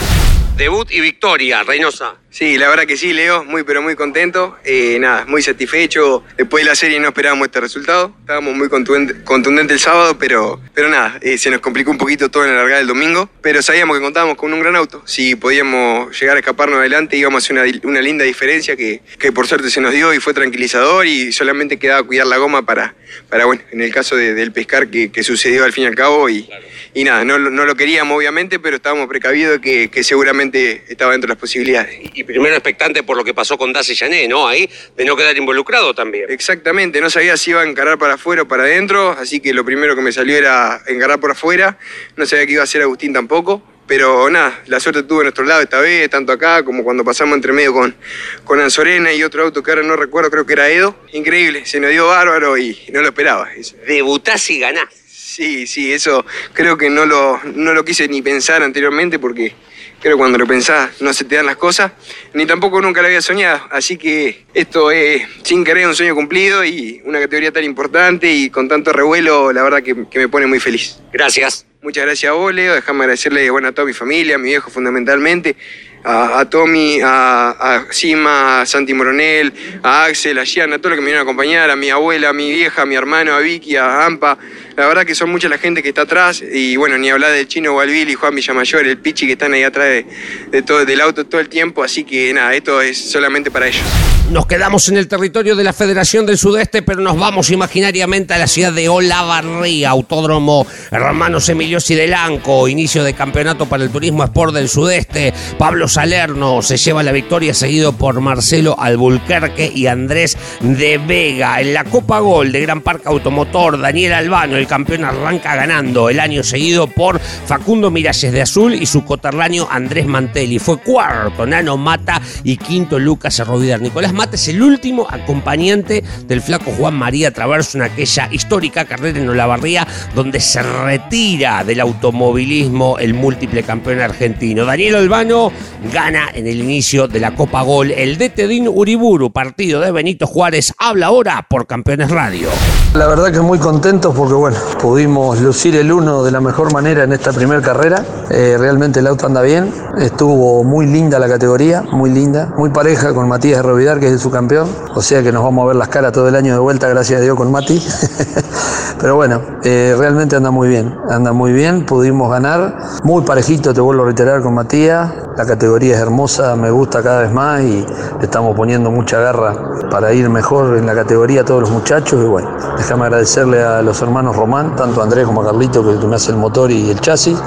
Debut 0.59 0.91
y 0.91 0.99
victoria, 0.99 1.63
Reynosa. 1.63 2.17
Sí, 2.31 2.57
la 2.57 2.67
verdad 2.67 2.85
que 2.85 2.97
sí, 2.97 3.13
Leo, 3.13 3.45
muy 3.45 3.63
pero 3.63 3.81
muy 3.81 3.95
contento. 3.95 4.57
Eh, 4.65 4.97
nada, 4.99 5.25
muy 5.25 5.41
satisfecho. 5.41 6.21
Después 6.37 6.65
de 6.65 6.69
la 6.69 6.75
serie 6.75 6.99
no 6.99 7.07
esperábamos 7.07 7.47
este 7.47 7.61
resultado. 7.61 8.13
Estábamos 8.19 8.55
muy 8.55 8.67
contundentes 8.67 9.71
el 9.71 9.79
sábado, 9.79 10.19
pero, 10.19 10.61
pero 10.73 10.89
nada, 10.89 11.17
eh, 11.21 11.37
se 11.37 11.49
nos 11.49 11.61
complicó 11.61 11.91
un 11.91 11.97
poquito 11.97 12.29
todo 12.29 12.43
en 12.43 12.51
la 12.51 12.57
largada 12.57 12.79
del 12.79 12.87
domingo. 12.87 13.29
Pero 13.41 13.61
sabíamos 13.61 13.97
que 13.97 14.03
contábamos 14.03 14.35
con 14.35 14.51
un 14.51 14.59
gran 14.59 14.75
auto. 14.75 15.01
Si 15.05 15.35
podíamos 15.35 16.19
llegar 16.19 16.35
a 16.35 16.39
escaparnos 16.41 16.79
adelante, 16.79 17.15
íbamos 17.15 17.41
a 17.41 17.45
hacer 17.45 17.57
una, 17.57 17.89
una 17.89 18.01
linda 18.01 18.25
diferencia 18.25 18.75
que, 18.75 19.01
que, 19.17 19.31
por 19.31 19.47
suerte 19.47 19.69
se 19.69 19.79
nos 19.79 19.93
dio 19.93 20.13
y 20.13 20.19
fue 20.19 20.33
tranquilizador 20.33 21.07
y 21.07 21.31
solamente 21.31 21.79
quedaba 21.79 22.03
cuidar 22.03 22.27
la 22.27 22.35
goma 22.35 22.65
para, 22.65 22.95
para 23.29 23.45
bueno, 23.45 23.61
en 23.71 23.81
el 23.81 23.93
caso 23.93 24.17
del 24.17 24.51
pescar 24.51 24.89
que, 24.89 25.09
que, 25.09 25.23
sucedió 25.23 25.63
al 25.63 25.71
fin 25.71 25.85
y 25.85 25.87
al 25.87 25.95
cabo. 25.95 26.29
Y, 26.29 26.49
y 26.99 27.05
nada, 27.05 27.23
no, 27.23 27.39
no, 27.39 27.65
lo 27.65 27.75
queríamos 27.75 28.17
obviamente, 28.17 28.59
pero 28.59 28.75
estábamos 28.75 29.07
precavidos 29.07 29.59
que, 29.59 29.89
que 29.89 30.03
seguramente 30.03 30.83
estaba 30.89 31.13
dentro 31.13 31.29
de 31.29 31.35
las 31.35 31.39
posibilidades 31.39 31.97
y 32.13 32.25
primero 32.25 32.53
expectante 32.53 33.03
por 33.03 33.15
lo 33.15 33.23
que 33.23 33.33
pasó 33.33 33.57
con 33.57 33.71
Dace 33.71 33.95
Llané, 33.95 34.27
¿no? 34.27 34.49
Ahí, 34.49 34.69
de 34.97 35.05
no 35.05 35.15
quedar 35.15 35.37
involucrado 35.37 35.93
también. 35.93 36.25
Exactamente, 36.27 36.99
no 36.99 37.09
sabía 37.09 37.37
si 37.37 37.51
iba 37.51 37.61
a 37.61 37.65
encarar 37.65 37.97
para 37.97 38.15
afuera 38.15 38.41
o 38.41 38.49
para 38.49 38.63
adentro, 38.63 39.11
así 39.11 39.39
que 39.39 39.53
lo 39.53 39.63
primero 39.63 39.95
que 39.95 40.01
me 40.01 40.11
salió 40.11 40.35
era 40.35 40.81
encarar 40.87 41.21
por 41.21 41.31
afuera. 41.31 41.77
No 42.17 42.25
sabía 42.25 42.45
que 42.45 42.51
iba 42.51 42.63
a 42.63 42.67
ser 42.67 42.81
Agustín 42.81 43.13
tampoco. 43.13 43.63
Pero 43.87 44.29
nada, 44.29 44.61
la 44.67 44.79
suerte 44.79 45.01
tuvo 45.01 45.21
a 45.21 45.23
nuestro 45.23 45.45
lado 45.45 45.61
esta 45.61 45.79
vez, 45.79 46.07
tanto 46.11 46.31
acá 46.31 46.63
como 46.63 46.83
cuando 46.83 47.03
pasamos 47.03 47.35
entre 47.35 47.53
medio 47.53 47.73
con, 47.73 47.95
con 48.43 48.59
Anzorena 48.59 49.11
y 49.13 49.23
otro 49.23 49.45
auto 49.45 49.63
que 49.63 49.71
ahora 49.71 49.81
no 49.81 49.95
recuerdo, 49.95 50.29
creo 50.29 50.45
que 50.45 50.53
era 50.53 50.69
Edo. 50.69 50.95
Increíble, 51.13 51.65
se 51.65 51.79
nos 51.79 51.89
dio 51.89 52.05
bárbaro 52.05 52.55
y 52.55 52.77
no 52.91 53.01
lo 53.01 53.07
esperaba. 53.07 53.49
Debutás 53.87 54.47
y 54.51 54.59
ganás. 54.59 54.98
Sí, 55.39 55.67
sí, 55.67 55.93
eso 55.93 56.25
creo 56.51 56.77
que 56.77 56.89
no 56.89 57.05
lo, 57.05 57.39
no 57.55 57.73
lo 57.73 57.85
quise 57.85 58.09
ni 58.09 58.21
pensar 58.21 58.61
anteriormente 58.61 59.19
porque 59.19 59.55
Creo 60.01 60.15
que 60.15 60.19
cuando 60.19 60.37
lo 60.37 60.47
pensás 60.47 61.01
no 61.01 61.11
se 61.13 61.25
te 61.25 61.35
dan 61.35 61.45
las 61.45 61.57
cosas, 61.57 61.91
ni 62.33 62.45
tampoco 62.45 62.81
nunca 62.81 63.01
lo 63.01 63.07
había 63.07 63.21
soñado. 63.21 63.61
Así 63.69 63.97
que 63.97 64.45
esto 64.53 64.91
es, 64.91 65.23
sin 65.43 65.65
querer, 65.65 65.87
un 65.87 65.95
sueño 65.95 66.15
cumplido 66.15 66.63
y 66.63 67.01
una 67.03 67.19
categoría 67.19 67.51
tan 67.51 67.65
importante 67.65 68.31
y 68.31 68.49
con 68.49 68.69
tanto 68.69 68.93
revuelo, 68.93 69.51
la 69.51 69.61
verdad 69.61 69.83
que, 69.83 69.95
me 69.95 70.29
pone 70.29 70.47
muy 70.47 70.61
feliz. 70.61 70.99
Gracias. 71.11 71.65
Muchas 71.81 72.05
gracias 72.05 72.29
a 72.29 72.33
vos, 72.33 72.53
Leo. 72.53 72.75
Déjame 72.75 73.01
agradecerle 73.01 73.49
bueno, 73.49 73.69
a 73.69 73.71
toda 73.73 73.87
mi 73.87 73.93
familia, 73.93 74.35
a 74.35 74.37
mi 74.37 74.49
viejo 74.49 74.69
fundamentalmente, 74.69 75.57
a, 76.03 76.45
Tommy, 76.49 76.99
a, 77.01 77.49
a, 77.49 77.85
Sima, 77.91 78.61
a 78.61 78.65
Santi 78.65 78.93
Moronel, 78.93 79.53
a 79.83 80.05
Axel, 80.05 80.39
a 80.39 80.45
Gian, 80.45 80.71
a 80.71 80.77
todo 80.77 80.91
lo 80.91 80.95
que 80.95 81.01
me 81.01 81.07
vinieron 81.07 81.27
a 81.27 81.29
acompañar, 81.29 81.69
a 81.69 81.75
mi 81.75 81.89
abuela, 81.89 82.29
a 82.29 82.33
mi 82.33 82.51
vieja, 82.51 82.83
a 82.83 82.85
mi 82.85 82.95
hermano, 82.95 83.33
a 83.33 83.39
Vicky, 83.39 83.75
a 83.75 84.05
Ampa, 84.05 84.37
la 84.79 84.87
verdad 84.87 85.05
que 85.05 85.13
son 85.13 85.29
mucha 85.29 85.49
la 85.49 85.57
gente 85.57 85.83
que 85.83 85.89
está 85.89 86.03
atrás 86.03 86.41
y 86.41 86.77
bueno, 86.77 86.97
ni 86.97 87.09
hablar 87.09 87.33
del 87.33 87.49
chino 87.49 87.73
Gualvili, 87.73 88.13
Juan 88.13 88.33
Villamayor, 88.33 88.87
el 88.87 88.97
Pichi 88.97 89.25
que 89.25 89.33
están 89.33 89.51
ahí 89.51 89.63
atrás 89.63 90.05
de, 90.49 90.61
todo, 90.61 90.85
del 90.85 91.01
auto 91.01 91.25
todo 91.25 91.41
el 91.41 91.49
tiempo, 91.49 91.83
así 91.83 92.05
que 92.05 92.33
nada, 92.33 92.55
esto 92.55 92.81
es 92.81 93.11
solamente 93.11 93.51
para 93.51 93.67
ellos. 93.67 93.83
Nos 94.31 94.45
quedamos 94.45 94.87
en 94.87 94.95
el 94.95 95.09
territorio 95.09 95.57
de 95.57 95.65
la 95.65 95.73
Federación 95.73 96.25
del 96.25 96.37
Sudeste, 96.37 96.81
pero 96.81 97.01
nos 97.01 97.17
vamos 97.17 97.49
imaginariamente 97.49 98.33
a 98.33 98.37
la 98.37 98.47
ciudad 98.47 98.71
de 98.71 98.87
Olavarría, 98.87 99.89
Autódromo 99.89 100.65
Hermanos 100.91 101.49
Emilios 101.49 101.89
y 101.91 101.95
Delanco, 101.95 102.69
inicio 102.69 103.03
de 103.03 103.13
campeonato 103.13 103.65
para 103.65 103.83
el 103.83 103.89
turismo 103.89 104.23
Sport 104.23 104.53
del 104.53 104.69
Sudeste. 104.69 105.33
Pablo 105.57 105.89
Salerno 105.89 106.61
se 106.61 106.77
lleva 106.77 107.03
la 107.03 107.11
victoria, 107.11 107.53
seguido 107.53 107.91
por 107.93 108.21
Marcelo 108.21 108.79
Albulquerque 108.79 109.69
y 109.75 109.87
Andrés 109.87 110.37
de 110.61 110.99
Vega. 110.99 111.59
En 111.59 111.73
la 111.73 111.83
Copa 111.83 112.19
Gol 112.19 112.53
de 112.53 112.61
Gran 112.61 112.81
Parque 112.81 113.09
Automotor, 113.09 113.81
Daniel 113.81 114.13
Albano, 114.13 114.55
el 114.55 114.68
campeón, 114.69 115.03
arranca 115.03 115.55
ganando 115.55 116.09
el 116.09 116.21
año 116.21 116.43
seguido 116.43 116.87
por 116.87 117.19
Facundo 117.19 117.91
Miralles 117.91 118.31
de 118.31 118.41
Azul 118.41 118.75
y 118.75 118.85
su 118.85 119.03
coterráneo 119.03 119.67
Andrés 119.69 120.05
Mantelli. 120.05 120.59
Fue 120.59 120.77
cuarto 120.77 121.45
Nano 121.45 121.75
Mata 121.75 122.21
y 122.45 122.55
quinto 122.55 122.99
Lucas 122.99 123.39
Arrovidar. 123.41 123.81
Nicolás 123.81 124.13
Mate 124.13 124.37
es 124.37 124.47
el 124.47 124.61
último 124.61 125.07
acompañante 125.09 126.03
del 126.25 126.41
flaco 126.41 126.71
Juan 126.71 126.95
María 126.95 127.31
Traverso 127.31 127.77
en 127.77 127.83
aquella 127.83 128.29
histórica 128.31 128.85
carrera 128.85 129.19
en 129.19 129.27
Olavarría 129.27 129.87
donde 130.15 130.39
se 130.39 130.61
retira 130.61 131.63
del 131.63 131.79
automovilismo 131.81 132.97
el 132.99 133.13
múltiple 133.13 133.63
campeón 133.63 133.99
argentino. 133.99 134.65
Daniel 134.65 134.95
Albano 134.95 135.51
gana 135.91 136.29
en 136.33 136.47
el 136.47 136.59
inicio 136.59 137.07
de 137.07 137.19
la 137.19 137.35
Copa 137.35 137.63
Gol. 137.63 137.91
El 137.91 138.17
de 138.17 138.29
Tedín 138.29 138.67
Uriburu, 138.67 139.31
partido 139.31 139.81
de 139.81 139.91
Benito 139.91 140.27
Juárez, 140.27 140.73
habla 140.77 141.07
ahora 141.07 141.47
por 141.49 141.65
Campeones 141.65 142.11
Radio. 142.11 142.49
La 142.95 143.05
verdad 143.05 143.31
que 143.31 143.39
muy 143.39 143.59
contento 143.59 144.11
porque 144.13 144.33
bueno, 144.33 144.57
pudimos 144.81 145.39
lucir 145.41 145.75
el 145.75 145.91
uno 145.91 146.23
de 146.23 146.31
la 146.31 146.41
mejor 146.41 146.73
manera 146.73 147.03
en 147.03 147.13
esta 147.13 147.31
primera 147.31 147.61
carrera. 147.61 148.03
Eh, 148.31 148.57
realmente 148.59 148.99
el 148.99 149.05
auto 149.05 149.27
anda 149.27 149.43
bien, 149.43 149.71
estuvo 149.99 150.63
muy 150.63 150.87
linda 150.87 151.19
la 151.19 151.27
categoría, 151.27 151.83
muy 151.83 152.09
linda, 152.09 152.51
muy 152.57 152.71
pareja 152.71 153.13
con 153.13 153.27
Matías 153.27 153.63
Rovidar, 153.63 153.99
que 153.99 154.07
es 154.07 154.19
su 154.19 154.31
campeón. 154.31 154.67
O 154.95 155.03
sea 155.03 155.21
que 155.21 155.31
nos 155.31 155.43
vamos 155.43 155.65
a 155.65 155.67
ver 155.67 155.75
las 155.75 155.89
caras 155.89 156.13
todo 156.13 156.27
el 156.27 156.35
año 156.35 156.53
de 156.53 156.59
vuelta, 156.59 156.89
gracias 156.89 157.19
a 157.19 157.23
Dios, 157.23 157.37
con 157.37 157.51
Mati. 157.51 157.79
Pero 158.99 159.15
bueno, 159.15 159.41
eh, 159.63 159.95
realmente 159.97 160.35
anda 160.35 160.51
muy 160.51 160.67
bien, 160.67 160.93
anda 161.09 161.31
muy 161.31 161.53
bien, 161.53 161.85
pudimos 161.85 162.29
ganar. 162.29 162.75
Muy 163.03 163.23
parejito, 163.23 163.73
te 163.73 163.79
vuelvo 163.79 164.01
a 164.01 164.05
reiterar, 164.07 164.41
con 164.41 164.55
Matías. 164.55 165.11
La 165.37 165.45
categoría 165.45 165.95
es 165.95 166.01
hermosa, 166.01 166.55
me 166.57 166.69
gusta 166.69 167.01
cada 167.01 167.21
vez 167.21 167.31
más 167.31 167.61
y 167.61 167.85
estamos 168.21 168.57
poniendo 168.57 168.91
mucha 168.91 169.19
garra 169.19 169.55
para 169.89 170.11
ir 170.11 170.29
mejor 170.29 170.75
en 170.75 170.85
la 170.85 170.93
categoría 170.93 171.45
todos 171.45 171.61
los 171.61 171.71
muchachos. 171.71 172.21
Y 172.21 172.27
bueno, 172.27 172.49
déjame 172.79 173.03
agradecerle 173.03 173.61
a 173.61 173.81
los 173.81 174.01
hermanos 174.01 174.37
Román, 174.37 174.73
tanto 174.75 175.01
a 175.01 175.03
Andrés 175.03 175.25
como 175.25 175.41
a 175.41 175.45
Carlito, 175.45 175.83
que 175.99 176.07
me 176.07 176.15
hace 176.15 176.31
el 176.31 176.37
motor 176.37 176.71
y 176.71 176.89
el 176.89 177.01
chasis, 177.01 177.37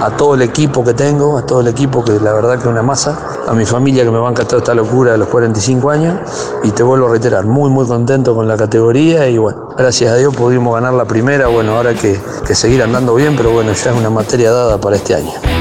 a 0.00 0.10
todo 0.10 0.34
el 0.34 0.42
equipo 0.42 0.84
que 0.84 0.92
tengo, 0.92 1.38
a 1.38 1.46
todo 1.46 1.62
el 1.62 1.68
equipo 1.68 2.04
que 2.04 2.20
la 2.20 2.32
verdad 2.34 2.56
que 2.56 2.60
es 2.60 2.66
una 2.66 2.82
masa, 2.82 3.18
a 3.48 3.54
mi 3.54 3.64
familia 3.64 4.04
que 4.04 4.10
me 4.10 4.18
banca 4.18 4.44
toda 4.44 4.58
esta 4.58 4.74
locura 4.74 5.12
de 5.12 5.18
los 5.18 5.28
45 5.28 5.90
años 5.90 6.18
y 6.62 6.70
te 6.72 6.82
vuelvo 6.82 7.06
a 7.06 7.10
reiterar, 7.12 7.46
muy 7.46 7.70
muy 7.70 7.86
contento 7.86 8.34
con 8.34 8.46
la 8.46 8.56
categoría 8.56 9.26
y 9.28 9.38
bueno, 9.38 9.70
gracias 9.78 10.12
a 10.12 10.16
Dios 10.16 10.36
pudimos 10.36 10.74
ganar 10.74 10.92
la 10.92 11.06
primera, 11.06 11.46
bueno, 11.46 11.74
ahora 11.74 11.94
que, 11.94 12.20
que 12.46 12.54
seguir 12.54 12.82
andando 12.82 13.14
bien, 13.14 13.34
pero 13.34 13.50
bueno, 13.50 13.72
ya 13.72 13.90
es 13.92 13.96
una 13.96 14.10
materia 14.10 14.52
dada 14.52 14.78
para 14.78 14.96
este 14.96 15.14
año. 15.14 15.51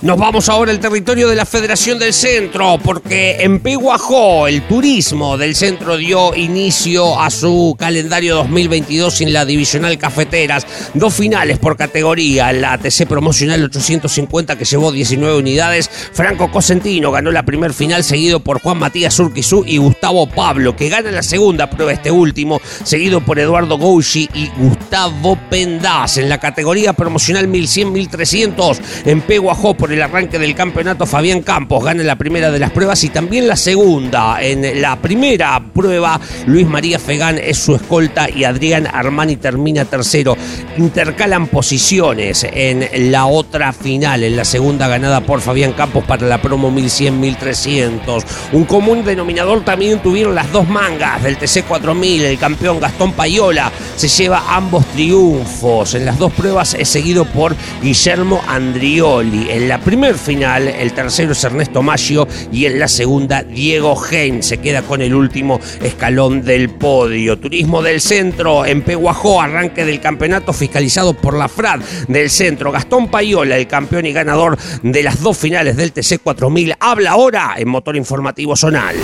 Nos 0.00 0.16
vamos 0.16 0.48
ahora 0.48 0.70
al 0.70 0.78
territorio 0.78 1.28
de 1.28 1.34
la 1.34 1.44
Federación 1.44 1.98
del 1.98 2.14
Centro, 2.14 2.78
porque 2.84 3.38
en 3.40 3.58
Peguajó 3.58 4.46
el 4.46 4.62
turismo 4.62 5.36
del 5.36 5.56
centro 5.56 5.96
dio 5.96 6.36
inicio 6.36 7.20
a 7.20 7.30
su 7.30 7.74
calendario 7.76 8.36
2022 8.36 9.22
en 9.22 9.32
la 9.32 9.44
divisional 9.44 9.98
Cafeteras. 9.98 10.68
Dos 10.94 11.14
finales 11.14 11.58
por 11.58 11.76
categoría, 11.76 12.52
la 12.52 12.74
ATC 12.74 13.08
Promocional 13.08 13.64
850 13.64 14.56
que 14.56 14.64
llevó 14.64 14.92
19 14.92 15.36
unidades. 15.36 15.90
Franco 16.12 16.48
Cosentino 16.52 17.10
ganó 17.10 17.32
la 17.32 17.42
primer 17.42 17.74
final, 17.74 18.04
seguido 18.04 18.38
por 18.38 18.60
Juan 18.60 18.78
Matías 18.78 19.18
Urquizú 19.18 19.64
y 19.66 19.78
Gustavo 19.78 20.28
Pablo, 20.28 20.76
que 20.76 20.90
gana 20.90 21.10
la 21.10 21.24
segunda 21.24 21.68
prueba 21.68 21.92
este 21.92 22.12
último, 22.12 22.60
seguido 22.84 23.20
por 23.20 23.40
Eduardo 23.40 23.76
Gouchi 23.78 24.28
y 24.32 24.48
Gustavo 24.58 25.36
Pendaz. 25.50 26.18
En 26.18 26.28
la 26.28 26.38
categoría 26.38 26.92
promocional 26.92 27.48
1100-1300 27.48 28.78
en 29.04 29.22
Peguajó 29.22 29.74
por 29.74 29.87
el 29.94 30.02
arranque 30.02 30.38
del 30.38 30.54
campeonato, 30.54 31.06
Fabián 31.06 31.42
Campos 31.42 31.84
gana 31.84 32.02
la 32.02 32.16
primera 32.16 32.50
de 32.50 32.58
las 32.58 32.70
pruebas 32.70 33.02
y 33.04 33.08
también 33.08 33.48
la 33.48 33.56
segunda. 33.56 34.42
En 34.42 34.80
la 34.80 34.96
primera 34.96 35.62
prueba, 35.72 36.20
Luis 36.46 36.66
María 36.66 36.98
Fegán 36.98 37.38
es 37.38 37.58
su 37.58 37.74
escolta 37.74 38.28
y 38.28 38.44
Adrián 38.44 38.86
Armani 38.86 39.36
termina 39.36 39.84
tercero. 39.84 40.36
Intercalan 40.76 41.46
posiciones 41.46 42.46
en 42.50 43.10
la 43.10 43.26
otra 43.26 43.72
final, 43.72 44.24
en 44.24 44.36
la 44.36 44.44
segunda 44.44 44.88
ganada 44.88 45.20
por 45.20 45.40
Fabián 45.40 45.72
Campos 45.72 46.04
para 46.04 46.26
la 46.26 46.40
promo 46.40 46.70
1100-1300. 46.70 48.24
Un 48.52 48.64
común 48.64 49.04
denominador 49.04 49.64
también 49.64 50.00
tuvieron 50.00 50.34
las 50.34 50.50
dos 50.52 50.68
mangas 50.68 51.22
del 51.22 51.36
TC 51.36 51.64
4000. 51.66 52.24
El 52.24 52.38
campeón 52.38 52.80
Gastón 52.80 53.12
Payola 53.12 53.72
se 53.96 54.08
lleva 54.08 54.54
ambos 54.54 54.86
triunfos. 54.86 55.94
En 55.94 56.04
las 56.04 56.18
dos 56.18 56.32
pruebas 56.32 56.74
es 56.74 56.88
seguido 56.88 57.24
por 57.24 57.54
Guillermo 57.82 58.42
Andrioli. 58.46 59.50
En 59.50 59.68
la 59.68 59.77
primer 59.80 60.16
final, 60.16 60.68
el 60.68 60.92
tercero 60.92 61.32
es 61.32 61.44
Ernesto 61.44 61.82
Maggio 61.82 62.26
y 62.52 62.66
en 62.66 62.78
la 62.78 62.88
segunda 62.88 63.42
Diego 63.42 64.00
Hein 64.10 64.42
se 64.42 64.58
queda 64.58 64.82
con 64.82 65.02
el 65.02 65.14
último 65.14 65.60
escalón 65.82 66.42
del 66.42 66.70
podio. 66.70 67.38
Turismo 67.38 67.82
del 67.82 68.00
Centro 68.00 68.64
en 68.66 68.82
Peguajó, 68.82 69.40
arranque 69.40 69.84
del 69.84 70.00
campeonato 70.00 70.52
fiscalizado 70.52 71.14
por 71.14 71.34
la 71.34 71.48
FRAD 71.48 71.80
del 72.08 72.30
Centro. 72.30 72.72
Gastón 72.72 73.10
Payola, 73.10 73.56
el 73.56 73.66
campeón 73.66 74.06
y 74.06 74.12
ganador 74.12 74.56
de 74.82 75.02
las 75.02 75.20
dos 75.20 75.36
finales 75.36 75.76
del 75.76 75.92
TC 75.92 76.20
4000, 76.22 76.74
habla 76.80 77.10
ahora 77.10 77.54
en 77.56 77.68
Motor 77.68 77.96
Informativo 77.96 78.56
Zonal. 78.56 78.96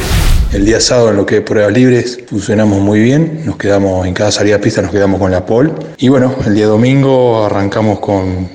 El 0.52 0.64
día 0.64 0.81
sábado 0.81 1.11
en 1.11 1.16
lo 1.16 1.26
que 1.26 1.38
es 1.38 1.43
pruebas 1.43 1.73
libres 1.73 2.21
funcionamos 2.28 2.81
muy 2.81 3.00
bien, 3.00 3.43
nos 3.45 3.57
quedamos 3.57 4.07
en 4.07 4.14
cada 4.14 4.31
salida 4.31 4.57
de 4.59 4.62
pista 4.62 4.83
nos 4.83 4.93
quedamos 4.93 5.21
con 5.21 5.33
la 5.33 5.45
pole 5.45 5.73
y 5.99 6.09
bueno, 6.09 6.35
el 6.47 6.54
día 6.54 6.66
domingo 6.66 7.45
arrancamos 7.45 7.99
con 7.99 8.49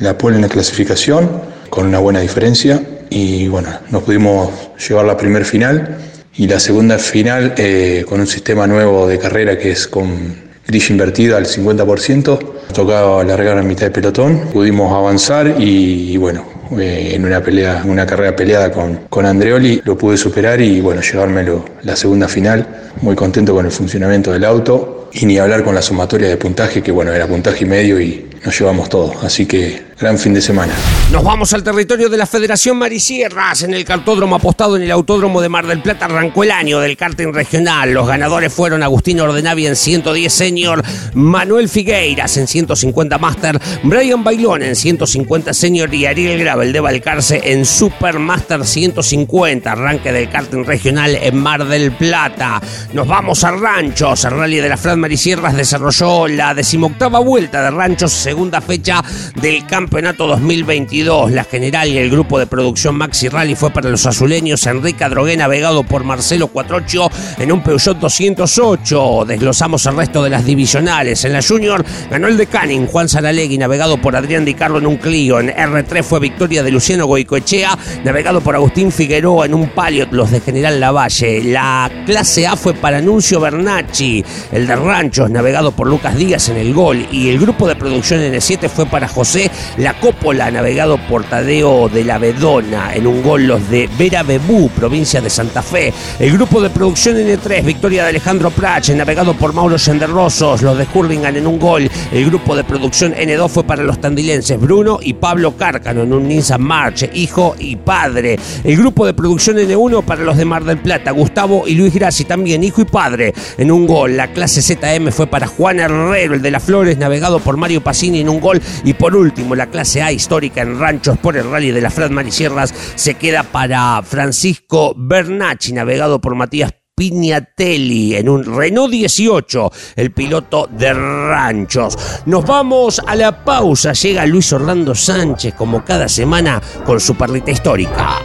la 0.00 0.18
pole 0.18 0.36
en 0.36 0.42
la 0.42 0.48
clasificación 0.48 1.55
con 1.68 1.86
una 1.86 1.98
buena 1.98 2.20
diferencia 2.20 2.80
y 3.10 3.48
bueno, 3.48 3.68
nos 3.90 4.02
pudimos 4.02 4.50
llevar 4.88 5.06
la 5.06 5.16
primer 5.16 5.44
final 5.44 5.98
y 6.36 6.46
la 6.46 6.60
segunda 6.60 6.98
final 6.98 7.54
eh, 7.56 8.04
con 8.08 8.20
un 8.20 8.26
sistema 8.26 8.66
nuevo 8.66 9.06
de 9.06 9.18
carrera 9.18 9.58
que 9.58 9.70
es 9.70 9.86
con 9.86 10.46
gris 10.66 10.90
invertida 10.90 11.36
al 11.36 11.46
50%. 11.46 12.38
Tocaba 12.74 13.22
largar 13.24 13.58
a 13.58 13.62
mitad 13.62 13.86
de 13.86 13.90
pelotón, 13.90 14.48
pudimos 14.52 14.92
avanzar 14.92 15.56
y, 15.58 16.12
y 16.12 16.16
bueno, 16.16 16.44
eh, 16.78 17.12
en 17.14 17.24
una 17.24 17.40
pelea, 17.42 17.82
una 17.86 18.04
carrera 18.04 18.34
peleada 18.34 18.72
con, 18.72 19.06
con 19.08 19.24
Andreoli, 19.24 19.80
lo 19.84 19.96
pude 19.96 20.16
superar 20.16 20.60
y 20.60 20.80
bueno, 20.80 21.00
llevármelo 21.00 21.64
la 21.82 21.94
segunda 21.94 22.28
final. 22.28 22.66
Muy 23.00 23.14
contento 23.14 23.54
con 23.54 23.66
el 23.66 23.72
funcionamiento 23.72 24.32
del 24.32 24.44
auto 24.44 25.08
y 25.12 25.26
ni 25.26 25.38
hablar 25.38 25.62
con 25.62 25.74
la 25.74 25.82
sumatoria 25.82 26.28
de 26.28 26.36
puntaje, 26.36 26.82
que 26.82 26.90
bueno, 26.90 27.12
era 27.12 27.26
puntaje 27.26 27.64
y 27.64 27.68
medio 27.68 28.00
y 28.00 28.26
nos 28.44 28.58
llevamos 28.58 28.88
todo. 28.88 29.14
Así 29.22 29.46
que 29.46 29.85
gran 29.98 30.18
fin 30.18 30.34
de 30.34 30.42
semana. 30.42 30.74
Nos 31.10 31.24
vamos 31.24 31.52
al 31.54 31.62
territorio 31.62 32.10
de 32.10 32.18
la 32.18 32.26
Federación 32.26 32.76
Marisierras. 32.76 33.62
En 33.62 33.72
el 33.72 33.84
cartódromo 33.84 34.36
apostado 34.36 34.76
en 34.76 34.82
el 34.82 34.90
Autódromo 34.90 35.40
de 35.40 35.48
Mar 35.48 35.66
del 35.66 35.80
Plata 35.80 36.04
arrancó 36.04 36.44
el 36.44 36.50
año 36.50 36.80
del 36.80 36.96
karting 36.96 37.32
regional. 37.32 37.94
Los 37.94 38.06
ganadores 38.06 38.52
fueron 38.52 38.82
Agustín 38.82 39.20
Ordenavi 39.20 39.66
en 39.66 39.76
110 39.76 40.32
Senior, 40.32 40.82
Manuel 41.14 41.68
Figueiras 41.68 42.36
en 42.36 42.46
150 42.46 43.16
Master, 43.18 43.58
Brian 43.84 44.22
Bailón 44.22 44.62
en 44.62 44.76
150 44.76 45.54
Senior 45.54 45.94
y 45.94 46.04
Ariel 46.04 46.40
Gravel 46.40 46.72
de 46.72 46.80
Balcarce 46.80 47.40
en 47.44 47.64
Super 47.64 48.18
Master 48.18 48.66
150. 48.66 49.72
Arranque 49.72 50.12
del 50.12 50.28
karting 50.28 50.64
regional 50.64 51.14
en 51.14 51.36
Mar 51.38 51.64
del 51.64 51.92
Plata. 51.92 52.60
Nos 52.92 53.08
vamos 53.08 53.44
a 53.44 53.52
Ranchos. 53.52 54.24
El 54.24 54.32
Rally 54.32 54.58
de 54.58 54.68
la 54.68 54.76
Fran 54.76 55.00
Marisierras 55.00 55.56
desarrolló 55.56 56.28
la 56.28 56.52
decimoctava 56.52 57.20
vuelta 57.20 57.62
de 57.62 57.70
Ranchos, 57.70 58.12
segunda 58.12 58.60
fecha 58.60 59.02
del 59.40 59.64
campeonato 59.66 59.85
Campeonato 59.86 60.26
2022. 60.26 61.30
La 61.30 61.44
general 61.44 61.88
y 61.88 61.96
el 61.96 62.10
grupo 62.10 62.40
de 62.40 62.48
producción 62.48 62.96
Maxi 62.96 63.28
Rally 63.28 63.54
fue 63.54 63.70
para 63.70 63.88
los 63.88 64.04
azuleños 64.04 64.66
Enrique 64.66 65.04
Adrogué, 65.04 65.36
navegado 65.36 65.84
por 65.84 66.02
Marcelo 66.02 66.48
Cuatrocho 66.48 67.08
en 67.38 67.52
un 67.52 67.62
Peugeot 67.62 67.96
208. 67.96 69.26
Desglosamos 69.28 69.86
el 69.86 69.96
resto 69.96 70.24
de 70.24 70.30
las 70.30 70.44
divisionales. 70.44 71.24
En 71.24 71.34
la 71.34 71.40
Junior 71.40 71.84
ganó 72.10 72.26
el 72.26 72.36
de 72.36 72.48
Canning, 72.48 72.88
Juan 72.88 73.08
Saralegui, 73.08 73.58
navegado 73.58 73.96
por 73.98 74.16
Adrián 74.16 74.44
Di 74.44 74.54
Carlo 74.54 74.78
en 74.78 74.88
un 74.88 74.96
Clio. 74.96 75.38
En 75.38 75.50
R3 75.50 76.02
fue 76.02 76.18
victoria 76.18 76.64
de 76.64 76.72
Luciano 76.72 77.06
Goicoechea, 77.06 77.78
navegado 78.02 78.40
por 78.40 78.56
Agustín 78.56 78.90
Figueroa 78.90 79.46
en 79.46 79.54
un 79.54 79.68
Paliot, 79.68 80.10
los 80.10 80.32
de 80.32 80.40
General 80.40 80.80
Lavalle. 80.80 81.44
La 81.44 81.88
clase 82.04 82.44
A 82.44 82.56
fue 82.56 82.74
para 82.74 82.98
Anuncio 82.98 83.38
Bernacci, 83.38 84.24
el 84.50 84.66
de 84.66 84.74
Ranchos, 84.74 85.30
navegado 85.30 85.70
por 85.70 85.86
Lucas 85.86 86.16
Díaz 86.16 86.48
en 86.48 86.56
el 86.56 86.74
gol. 86.74 87.06
Y 87.12 87.28
el 87.28 87.38
grupo 87.38 87.68
de 87.68 87.76
producción 87.76 88.20
N7 88.20 88.68
fue 88.68 88.86
para 88.86 89.06
José 89.06 89.48
la 89.78 89.94
Cópola, 90.00 90.50
navegado 90.50 90.96
por 90.96 91.24
Tadeo 91.24 91.88
de 91.88 92.04
la 92.04 92.18
Bedona, 92.18 92.94
en 92.94 93.06
un 93.06 93.22
gol 93.22 93.46
los 93.46 93.68
de 93.68 93.88
Vera 93.98 94.22
Bebú, 94.22 94.70
provincia 94.70 95.20
de 95.20 95.28
Santa 95.28 95.62
Fe. 95.62 95.92
El 96.18 96.32
grupo 96.32 96.62
de 96.62 96.70
producción 96.70 97.16
N3, 97.16 97.62
victoria 97.62 98.04
de 98.04 98.10
Alejandro 98.10 98.50
Prach, 98.50 98.88
navegado 98.90 99.34
por 99.34 99.52
Mauro 99.52 99.78
Senderrosos, 99.78 100.62
los 100.62 100.78
de 100.78 100.86
Hurlingham 100.92 101.36
en 101.36 101.46
un 101.46 101.58
gol. 101.58 101.90
El 102.10 102.26
grupo 102.26 102.56
de 102.56 102.64
producción 102.64 103.14
N2 103.14 103.48
fue 103.48 103.64
para 103.64 103.82
los 103.82 104.00
tandilenses 104.00 104.58
Bruno 104.58 104.98
y 105.02 105.12
Pablo 105.14 105.56
Cárcano 105.56 106.02
en 106.02 106.12
un 106.12 106.26
Nissan 106.26 106.62
March, 106.62 107.10
hijo 107.12 107.54
y 107.58 107.76
padre. 107.76 108.38
El 108.64 108.76
grupo 108.76 109.04
de 109.04 109.12
producción 109.12 109.56
N1 109.56 110.04
para 110.04 110.22
los 110.22 110.38
de 110.38 110.44
Mar 110.46 110.64
del 110.64 110.78
Plata, 110.78 111.10
Gustavo 111.10 111.64
y 111.66 111.74
Luis 111.74 111.92
Grassi 111.92 112.24
también, 112.24 112.64
hijo 112.64 112.80
y 112.80 112.86
padre, 112.86 113.34
en 113.58 113.70
un 113.70 113.86
gol. 113.86 114.16
La 114.16 114.32
clase 114.32 114.62
ZM 114.62 115.10
fue 115.10 115.26
para 115.26 115.46
Juan 115.46 115.80
Herrero, 115.80 116.34
el 116.34 116.42
de 116.42 116.50
las 116.50 116.62
Flores, 116.62 116.96
navegado 116.96 117.40
por 117.40 117.58
Mario 117.58 117.82
Pacini 117.82 118.20
en 118.20 118.30
un 118.30 118.40
gol. 118.40 118.62
Y 118.82 118.94
por 118.94 119.14
último, 119.14 119.54
la 119.54 119.65
clase 119.66 120.02
A 120.02 120.12
histórica 120.12 120.62
en 120.62 120.78
ranchos 120.78 121.18
por 121.18 121.36
el 121.36 121.50
rally 121.50 121.70
de 121.70 121.80
la 121.80 121.90
Frat 121.90 122.10
Marisierras 122.10 122.74
se 122.94 123.14
queda 123.14 123.42
para 123.42 124.02
Francisco 124.02 124.94
Bernacci, 124.96 125.72
navegado 125.72 126.20
por 126.20 126.34
Matías 126.34 126.72
Pignatelli 126.98 128.16
en 128.16 128.26
un 128.28 128.42
Renault 128.42 128.90
18, 128.90 129.70
el 129.96 130.12
piloto 130.12 130.66
de 130.70 130.94
ranchos. 130.94 131.98
Nos 132.24 132.46
vamos 132.46 133.02
a 133.06 133.14
la 133.14 133.44
pausa. 133.44 133.92
Llega 133.92 134.24
Luis 134.24 134.50
Orlando 134.54 134.94
Sánchez, 134.94 135.52
como 135.52 135.84
cada 135.84 136.08
semana, 136.08 136.58
con 136.86 136.98
su 136.98 137.14
perlita 137.14 137.50
histórica. 137.50 138.20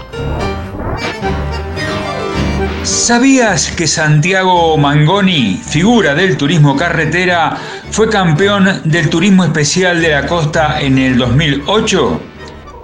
¿Sabías 2.84 3.72
que 3.72 3.88
Santiago 3.88 4.76
Mangoni, 4.78 5.62
figura 5.64 6.16
del 6.16 6.36
turismo 6.36 6.76
carretera, 6.76 7.58
fue 7.92 8.10
campeón 8.10 8.82
del 8.86 9.10
turismo 9.10 9.44
especial 9.44 10.02
de 10.02 10.10
la 10.10 10.26
costa 10.26 10.82
en 10.82 10.98
el 10.98 11.18
2008? 11.18 12.22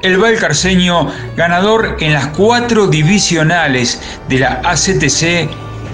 El 0.04 0.18
valcarceño, 0.18 1.12
ganador 1.36 1.98
en 2.00 2.14
las 2.14 2.28
cuatro 2.28 2.88
divisionales 2.88 4.00
de 4.30 4.40
la 4.40 4.62
ACTC, 4.64 5.50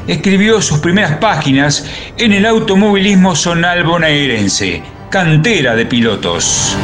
escribió 0.07 0.61
sus 0.61 0.79
primeras 0.79 1.17
páginas 1.17 1.85
en 2.17 2.33
el 2.33 2.45
automovilismo 2.45 3.35
zonal 3.35 3.83
bonaerense, 3.83 4.83
cantera 5.09 5.75
de 5.75 5.85
pilotos. 5.85 6.75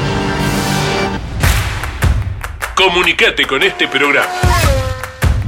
Comunicate 2.76 3.46
con 3.46 3.62
este 3.62 3.90
programa 3.90 4.30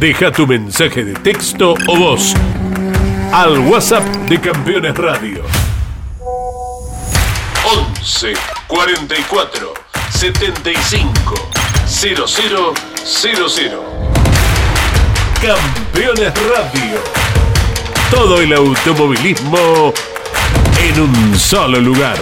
Deja 0.01 0.31
tu 0.31 0.47
mensaje 0.47 1.05
de 1.05 1.13
texto 1.13 1.75
o 1.87 1.95
voz 1.95 2.33
al 3.31 3.59
WhatsApp 3.59 4.03
de 4.27 4.41
Campeones 4.41 4.97
Radio. 4.97 5.60
11 7.71 8.33
44 8.67 9.73
75 10.09 11.35
0000. 11.85 12.75
Campeones 15.41 16.33
Radio. 16.49 16.99
Todo 18.09 18.41
el 18.41 18.51
automovilismo 18.51 19.93
en 20.81 20.99
un 20.99 21.39
solo 21.39 21.79
lugar. 21.79 22.19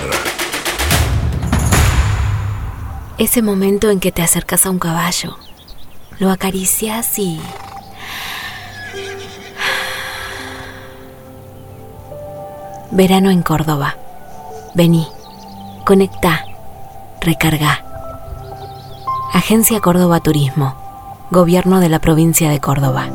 Ese 3.17 3.41
momento 3.41 3.89
en 3.89 3.99
que 3.99 4.11
te 4.11 4.21
acercas 4.21 4.67
a 4.67 4.69
un 4.69 4.77
caballo, 4.77 5.39
lo 6.19 6.29
acaricias 6.29 7.17
y 7.17 7.41
Verano 12.91 13.31
en 13.31 13.41
Córdoba. 13.41 13.97
Vení, 14.75 15.07
conecta, 15.89 16.45
recarga. 17.19 17.83
Agencia 19.33 19.79
Córdoba 19.79 20.19
Turismo. 20.19 20.75
Gobierno 21.31 21.79
de 21.79 21.89
la 21.89 21.97
provincia 21.97 22.51
de 22.51 22.59
Córdoba. 22.59 23.07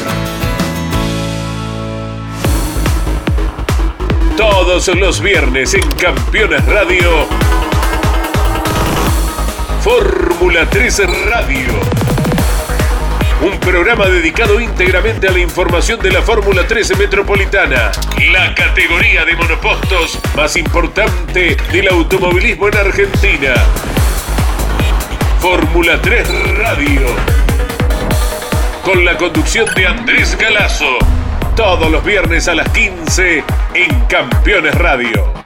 Todos 4.36 4.86
los 4.94 5.20
viernes 5.20 5.74
en 5.74 5.90
Campeones 5.90 6.64
Radio. 6.66 7.26
Fórmula 9.82 10.70
3 10.70 11.02
Radio. 11.28 11.72
Un 13.42 13.58
programa 13.58 14.06
dedicado 14.06 14.60
íntegramente 14.60 15.26
a 15.26 15.32
la 15.32 15.40
información 15.40 15.98
de 15.98 16.12
la 16.12 16.22
Fórmula 16.22 16.68
13 16.68 16.94
Metropolitana, 16.94 17.90
la 18.30 18.54
categoría 18.54 19.24
de 19.24 19.34
monopostos 19.34 20.20
más 20.36 20.56
importante 20.56 21.56
del 21.72 21.88
automovilismo 21.88 22.68
en 22.68 22.76
Argentina. 22.76 23.54
Fórmula 25.40 25.98
3 26.02 26.28
Radio. 26.58 27.06
Con 28.84 29.06
la 29.06 29.16
conducción 29.16 29.66
de 29.74 29.86
Andrés 29.86 30.36
Galazo. 30.38 30.98
Todos 31.56 31.90
los 31.90 32.04
viernes 32.04 32.46
a 32.46 32.54
las 32.54 32.68
15 32.68 33.42
en 33.72 34.00
Campeones 34.06 34.74
Radio. 34.74 35.39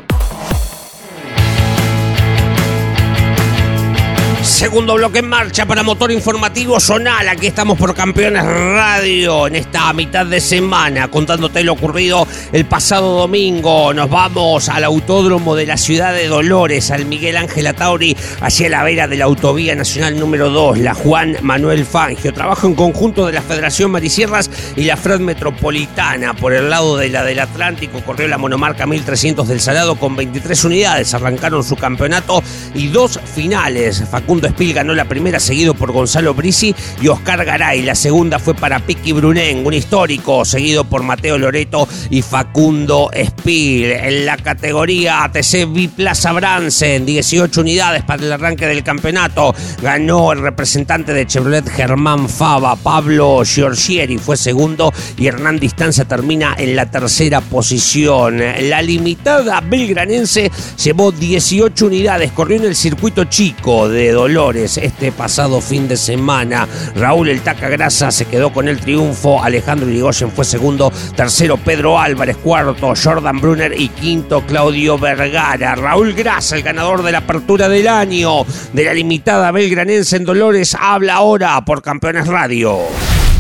Segundo 4.65 4.95
bloque 4.95 5.19
en 5.19 5.29
marcha 5.29 5.67
para 5.67 5.83
Motor 5.83 6.11
Informativo 6.11 6.81
Zonal. 6.81 7.29
Aquí 7.29 7.49
estamos 7.49 7.77
por 7.77 7.95
Campeones 7.95 8.47
Radio 8.47 9.47
en 9.47 9.57
esta 9.57 9.93
mitad 9.93 10.25
de 10.25 10.41
semana 10.41 11.09
contándote 11.09 11.63
lo 11.63 11.75
ocurrido 11.75 12.27
el 12.51 12.65
pasado 12.65 13.19
domingo. 13.19 13.93
Nos 13.93 14.09
vamos 14.09 14.71
al 14.71 14.85
autódromo 14.85 15.55
de 15.55 15.67
la 15.67 15.77
ciudad 15.77 16.15
de 16.15 16.29
Dolores, 16.29 16.91
al 16.91 17.05
Miguel 17.05 17.37
Ángel 17.37 17.67
Atauri, 17.67 18.17
hacia 18.41 18.71
la 18.71 18.83
vera 18.85 19.07
de 19.07 19.19
la 19.19 19.27
Autovía 19.27 19.75
Nacional 19.75 20.19
número 20.19 20.49
2, 20.49 20.79
la 20.79 20.95
Juan 20.95 21.37
Manuel 21.43 21.85
Fangio. 21.85 22.33
Trabajo 22.33 22.67
en 22.67 22.75
conjunto 22.75 23.27
de 23.27 23.35
la 23.35 23.43
Federación 23.43 23.91
Marisierras 23.91 24.51
y 24.77 24.85
la 24.85 24.97
FRED 24.97 25.21
Metropolitana. 25.21 26.33
Por 26.33 26.55
el 26.55 26.71
lado 26.71 26.97
de 26.97 27.11
la 27.11 27.23
del 27.23 27.41
Atlántico 27.41 28.01
corrió 28.01 28.29
la 28.29 28.39
monomarca 28.39 28.87
1300 28.87 29.47
del 29.47 29.61
Salado 29.61 29.97
con 29.97 30.17
23 30.17 30.65
unidades. 30.65 31.13
Arrancaron 31.13 31.63
su 31.63 31.77
campeonato 31.77 32.43
y 32.75 32.89
dos 32.89 33.21
finales. 33.35 34.03
Facundo 34.11 34.54
Espil 34.55 34.73
ganó 34.73 34.95
la 34.95 35.07
primera, 35.07 35.41
seguido 35.41 35.75
por 35.75 35.91
Gonzalo 35.91 36.33
Brisi 36.33 36.73
y 37.03 37.09
Oscar 37.09 37.45
Garay. 37.45 37.83
La 37.83 37.97
segunda 37.97 38.39
fue 38.39 38.55
para 38.55 38.79
Piqui 38.79 39.11
Brunén, 39.11 39.67
un 39.67 39.75
histórico, 39.75 40.45
seguido 40.45 40.85
por 40.85 41.03
Mateo 41.03 41.39
Loreto 41.39 41.89
y 42.09 42.23
Facundo 42.23 43.11
Espil. 43.13 43.91
En 43.91 44.27
la 44.27 44.37
categoría 44.37 45.25
ATC 45.25 45.67
Biplaza 45.73 46.31
Bransen, 46.31 47.05
18 47.05 47.63
unidades 47.63 48.05
para 48.05 48.23
el 48.23 48.33
arranque 48.33 48.69
del 48.69 48.85
campeonato. 48.85 49.53
Ganó 49.83 50.31
el 50.31 50.39
representante 50.39 51.13
de 51.13 51.27
Chevrolet 51.27 51.69
Germán 51.69 52.29
Fava, 52.29 52.77
Pablo 52.77 53.43
Giorgieri, 53.45 54.19
fue 54.19 54.37
segundo 54.37 54.93
y 55.17 55.27
Hernán 55.27 55.59
Distancia 55.59 56.05
termina 56.05 56.55
en 56.57 56.77
la 56.77 56.89
tercera 56.89 57.41
posición. 57.41 58.39
La 58.39 58.81
limitada 58.81 59.61
belgranense 59.61 60.49
llevó 60.81 61.11
18 61.11 61.87
unidades, 61.87 62.31
corrió 62.31 62.59
en 62.59 62.67
el 62.67 62.77
circuito 62.77 63.25
chico 63.25 63.89
de 63.89 64.13
Dolores 64.13 64.34
este 64.35 65.13
pasado 65.13 65.61
fin 65.61 65.87
de 65.87 65.97
semana. 65.97 66.67
Raúl 66.97 67.29
El 67.29 67.41
Taca 67.41 67.69
Grasa 67.69 68.11
se 68.11 68.25
quedó 68.25 68.53
con 68.53 68.67
el 68.67 68.81
triunfo. 68.81 69.41
Alejandro 69.41 69.89
Irigoyen 69.89 70.33
fue 70.33 70.45
segundo. 70.45 70.93
Tercero 71.15 71.57
Pedro 71.57 72.01
Álvarez. 72.01 72.37
Cuarto 72.39 72.95
Jordan 73.01 73.41
Brunner. 73.41 73.81
Y 73.81 73.91
quinto 73.91 74.45
Claudio 74.45 74.99
Vergara. 74.99 75.77
Raúl 75.77 76.15
Grasa, 76.15 76.57
el 76.57 76.65
ganador 76.65 77.05
de 77.05 77.13
la 77.13 77.19
apertura 77.19 77.69
del 77.69 77.87
año 77.87 78.45
de 78.73 78.85
la 78.85 78.93
limitada 78.93 79.53
belgranense 79.53 80.17
en 80.17 80.25
Dolores, 80.25 80.77
habla 80.79 81.15
ahora 81.15 81.65
por 81.65 81.81
Campeones 81.81 82.27
Radio. 82.27 82.81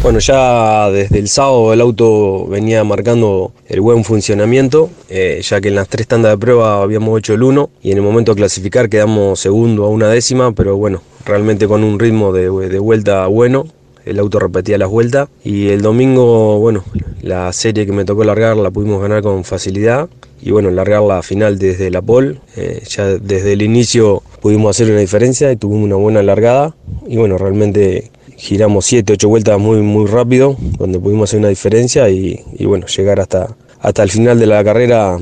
Bueno, 0.04 0.18
ya 0.18 0.90
desde 0.90 1.18
el 1.18 1.28
sábado 1.28 1.72
el 1.72 1.80
auto 1.80 2.46
venía 2.46 2.84
marcando 2.84 3.52
el 3.66 3.80
buen 3.80 4.04
funcionamiento, 4.04 4.90
eh, 5.08 5.40
ya 5.42 5.62
que 5.62 5.68
en 5.68 5.76
las 5.76 5.88
tres 5.88 6.06
tandas 6.06 6.32
de 6.32 6.36
prueba 6.36 6.82
habíamos 6.82 7.18
hecho 7.18 7.32
el 7.32 7.42
1 7.42 7.70
y 7.82 7.90
en 7.90 7.96
el 7.96 8.02
momento 8.02 8.32
de 8.32 8.36
clasificar 8.36 8.90
quedamos 8.90 9.40
segundo 9.40 9.86
a 9.86 9.88
una 9.88 10.08
décima, 10.08 10.52
pero 10.52 10.76
bueno, 10.76 11.00
realmente 11.24 11.66
con 11.66 11.82
un 11.82 11.98
ritmo 11.98 12.34
de, 12.34 12.50
vuelta 12.50 13.26
bueno. 13.28 13.66
El 14.04 14.18
auto 14.18 14.38
repetía 14.38 14.76
las 14.76 14.90
vueltas 14.90 15.30
y 15.42 15.68
el 15.68 15.80
domingo, 15.80 16.58
bueno, 16.58 16.84
la 17.22 17.50
serie 17.54 17.86
que 17.86 17.92
me 17.92 18.04
tocó 18.04 18.24
largar 18.24 18.58
la 18.58 18.70
pudimos 18.70 19.00
ganar 19.00 19.22
con 19.22 19.42
facilidad 19.42 20.10
y 20.42 20.50
bueno, 20.50 20.70
largar 20.70 21.00
la 21.00 21.22
final 21.22 21.58
desde 21.58 21.90
la 21.90 22.02
pole. 22.02 22.40
Eh, 22.56 22.82
ya 22.86 23.06
desde 23.06 23.54
el 23.54 23.62
inicio 23.62 24.22
pudimos 24.42 24.76
hacer 24.76 24.90
una 24.90 25.00
diferencia 25.00 25.50
y 25.50 25.56
tuvimos 25.56 25.86
una 25.86 25.96
buena 25.96 26.22
largada 26.22 26.76
y 27.08 27.16
bueno, 27.16 27.38
realmente 27.38 28.10
giramos 28.36 28.86
7, 28.86 29.12
8 29.14 29.28
vueltas 29.28 29.58
muy, 29.58 29.78
muy 29.80 30.06
rápido, 30.06 30.56
donde 30.78 30.98
pudimos 30.98 31.30
hacer 31.30 31.40
una 31.40 31.48
diferencia 31.48 32.08
y, 32.10 32.40
y, 32.58 32.66
bueno, 32.66 32.86
llegar 32.86 33.20
hasta, 33.20 33.56
hasta 33.80 34.02
el 34.02 34.10
final 34.10 34.38
de 34.38 34.46
la 34.46 34.62
carrera 34.64 35.18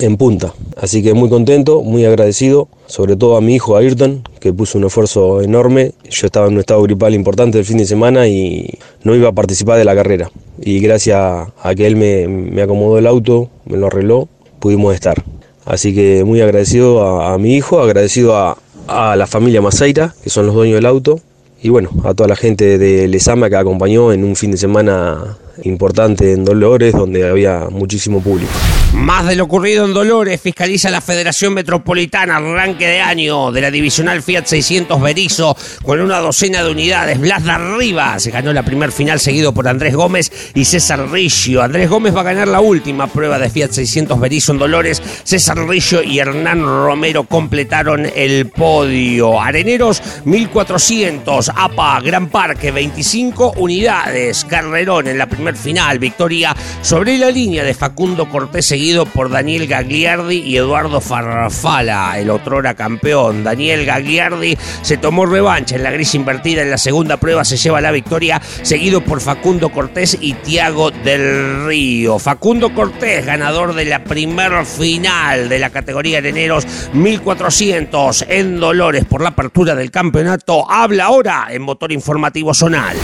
en 0.00 0.16
punta. 0.16 0.54
Así 0.76 1.02
que 1.02 1.14
muy 1.14 1.28
contento, 1.28 1.82
muy 1.82 2.04
agradecido, 2.04 2.68
sobre 2.86 3.16
todo 3.16 3.36
a 3.36 3.40
mi 3.40 3.54
hijo 3.54 3.76
Ayrton, 3.76 4.22
que 4.40 4.52
puso 4.52 4.78
un 4.78 4.84
esfuerzo 4.84 5.42
enorme. 5.42 5.92
Yo 6.08 6.26
estaba 6.26 6.46
en 6.46 6.54
un 6.54 6.60
estado 6.60 6.82
gripal 6.82 7.14
importante 7.14 7.58
el 7.58 7.64
fin 7.64 7.78
de 7.78 7.86
semana 7.86 8.26
y 8.26 8.78
no 9.04 9.14
iba 9.14 9.28
a 9.28 9.32
participar 9.32 9.78
de 9.78 9.84
la 9.84 9.94
carrera. 9.94 10.30
Y 10.60 10.80
gracias 10.80 11.48
a 11.62 11.74
que 11.74 11.86
él 11.86 11.96
me, 11.96 12.28
me 12.28 12.62
acomodó 12.62 12.98
el 12.98 13.06
auto, 13.06 13.50
me 13.66 13.76
lo 13.76 13.86
arregló, 13.86 14.28
pudimos 14.58 14.94
estar. 14.94 15.22
Así 15.64 15.94
que 15.94 16.24
muy 16.24 16.40
agradecido 16.40 17.02
a, 17.04 17.34
a 17.34 17.38
mi 17.38 17.54
hijo, 17.54 17.80
agradecido 17.80 18.36
a, 18.36 18.56
a 18.88 19.16
la 19.16 19.26
familia 19.26 19.60
Maceira, 19.60 20.14
que 20.22 20.30
son 20.30 20.46
los 20.46 20.54
dueños 20.54 20.76
del 20.76 20.86
auto, 20.86 21.20
y 21.62 21.68
bueno, 21.68 21.90
a 22.04 22.14
toda 22.14 22.28
la 22.28 22.36
gente 22.36 22.78
de 22.78 23.06
Lesama 23.08 23.50
que 23.50 23.56
acompañó 23.56 24.12
en 24.12 24.24
un 24.24 24.36
fin 24.36 24.50
de 24.50 24.56
semana 24.56 25.36
importante 25.64 26.32
en 26.32 26.44
Dolores, 26.44 26.92
donde 26.92 27.28
había 27.28 27.68
muchísimo 27.70 28.20
público. 28.20 28.52
Más 28.92 29.26
de 29.26 29.36
lo 29.36 29.44
ocurrido 29.44 29.84
en 29.84 29.94
Dolores, 29.94 30.40
fiscaliza 30.40 30.90
la 30.90 31.00
Federación 31.00 31.54
Metropolitana, 31.54 32.36
arranque 32.36 32.86
de 32.86 33.00
año 33.00 33.52
de 33.52 33.60
la 33.60 33.70
divisional 33.70 34.20
Fiat 34.20 34.46
600 34.46 35.00
Berizo, 35.00 35.56
con 35.84 36.00
una 36.00 36.18
docena 36.18 36.64
de 36.64 36.72
unidades. 36.72 37.20
Blas 37.20 37.44
de 37.44 37.50
Arriba 37.52 38.18
se 38.18 38.32
ganó 38.32 38.52
la 38.52 38.64
primer 38.64 38.90
final, 38.90 39.20
seguido 39.20 39.54
por 39.54 39.68
Andrés 39.68 39.94
Gómez 39.94 40.32
y 40.54 40.64
César 40.64 41.08
Riggio. 41.10 41.62
Andrés 41.62 41.88
Gómez 41.88 42.14
va 42.14 42.20
a 42.20 42.24
ganar 42.24 42.48
la 42.48 42.60
última 42.60 43.06
prueba 43.06 43.38
de 43.38 43.48
Fiat 43.48 43.70
600 43.70 44.18
Berizo 44.18 44.52
en 44.52 44.58
Dolores. 44.58 45.00
César 45.22 45.58
Riggio 45.68 46.02
y 46.02 46.18
Hernán 46.18 46.62
Romero 46.62 47.24
completaron 47.24 48.06
el 48.14 48.48
podio. 48.48 49.40
Areneros 49.40 50.02
1400, 50.24 51.52
APA 51.54 52.00
Gran 52.00 52.28
Parque 52.28 52.72
25 52.72 53.54
unidades. 53.56 54.44
Carrerón 54.44 55.06
en 55.06 55.18
la 55.18 55.26
primera 55.26 55.49
final, 55.56 55.98
victoria 55.98 56.54
sobre 56.82 57.18
la 57.18 57.30
línea 57.30 57.64
de 57.64 57.74
Facundo 57.74 58.28
Cortés, 58.28 58.66
seguido 58.66 59.06
por 59.06 59.30
Daniel 59.30 59.66
Gagliardi 59.66 60.38
y 60.38 60.56
Eduardo 60.56 61.00
Farfala, 61.00 62.18
el 62.18 62.30
otrora 62.30 62.74
campeón. 62.74 63.44
Daniel 63.44 63.84
Gagliardi 63.84 64.56
se 64.82 64.96
tomó 64.96 65.26
revancha 65.26 65.76
en 65.76 65.82
la 65.82 65.90
gris 65.90 66.14
invertida 66.14 66.62
en 66.62 66.70
la 66.70 66.78
segunda 66.78 67.16
prueba, 67.16 67.44
se 67.44 67.56
lleva 67.56 67.80
la 67.80 67.90
victoria, 67.90 68.40
seguido 68.62 69.00
por 69.00 69.20
Facundo 69.20 69.70
Cortés 69.70 70.16
y 70.20 70.34
Tiago 70.34 70.90
del 70.90 71.66
Río. 71.66 72.18
Facundo 72.18 72.74
Cortés, 72.74 73.26
ganador 73.26 73.74
de 73.74 73.84
la 73.84 74.04
primer 74.04 74.64
final 74.64 75.48
de 75.48 75.58
la 75.58 75.70
categoría 75.70 76.18
Areneros 76.18 76.66
1400 76.92 78.26
en 78.28 78.60
Dolores 78.60 79.04
por 79.04 79.22
la 79.22 79.30
apertura 79.30 79.74
del 79.74 79.90
campeonato, 79.90 80.70
habla 80.70 81.06
ahora 81.06 81.48
en 81.50 81.62
Motor 81.62 81.92
Informativo 81.92 82.54
Zonal. 82.54 82.96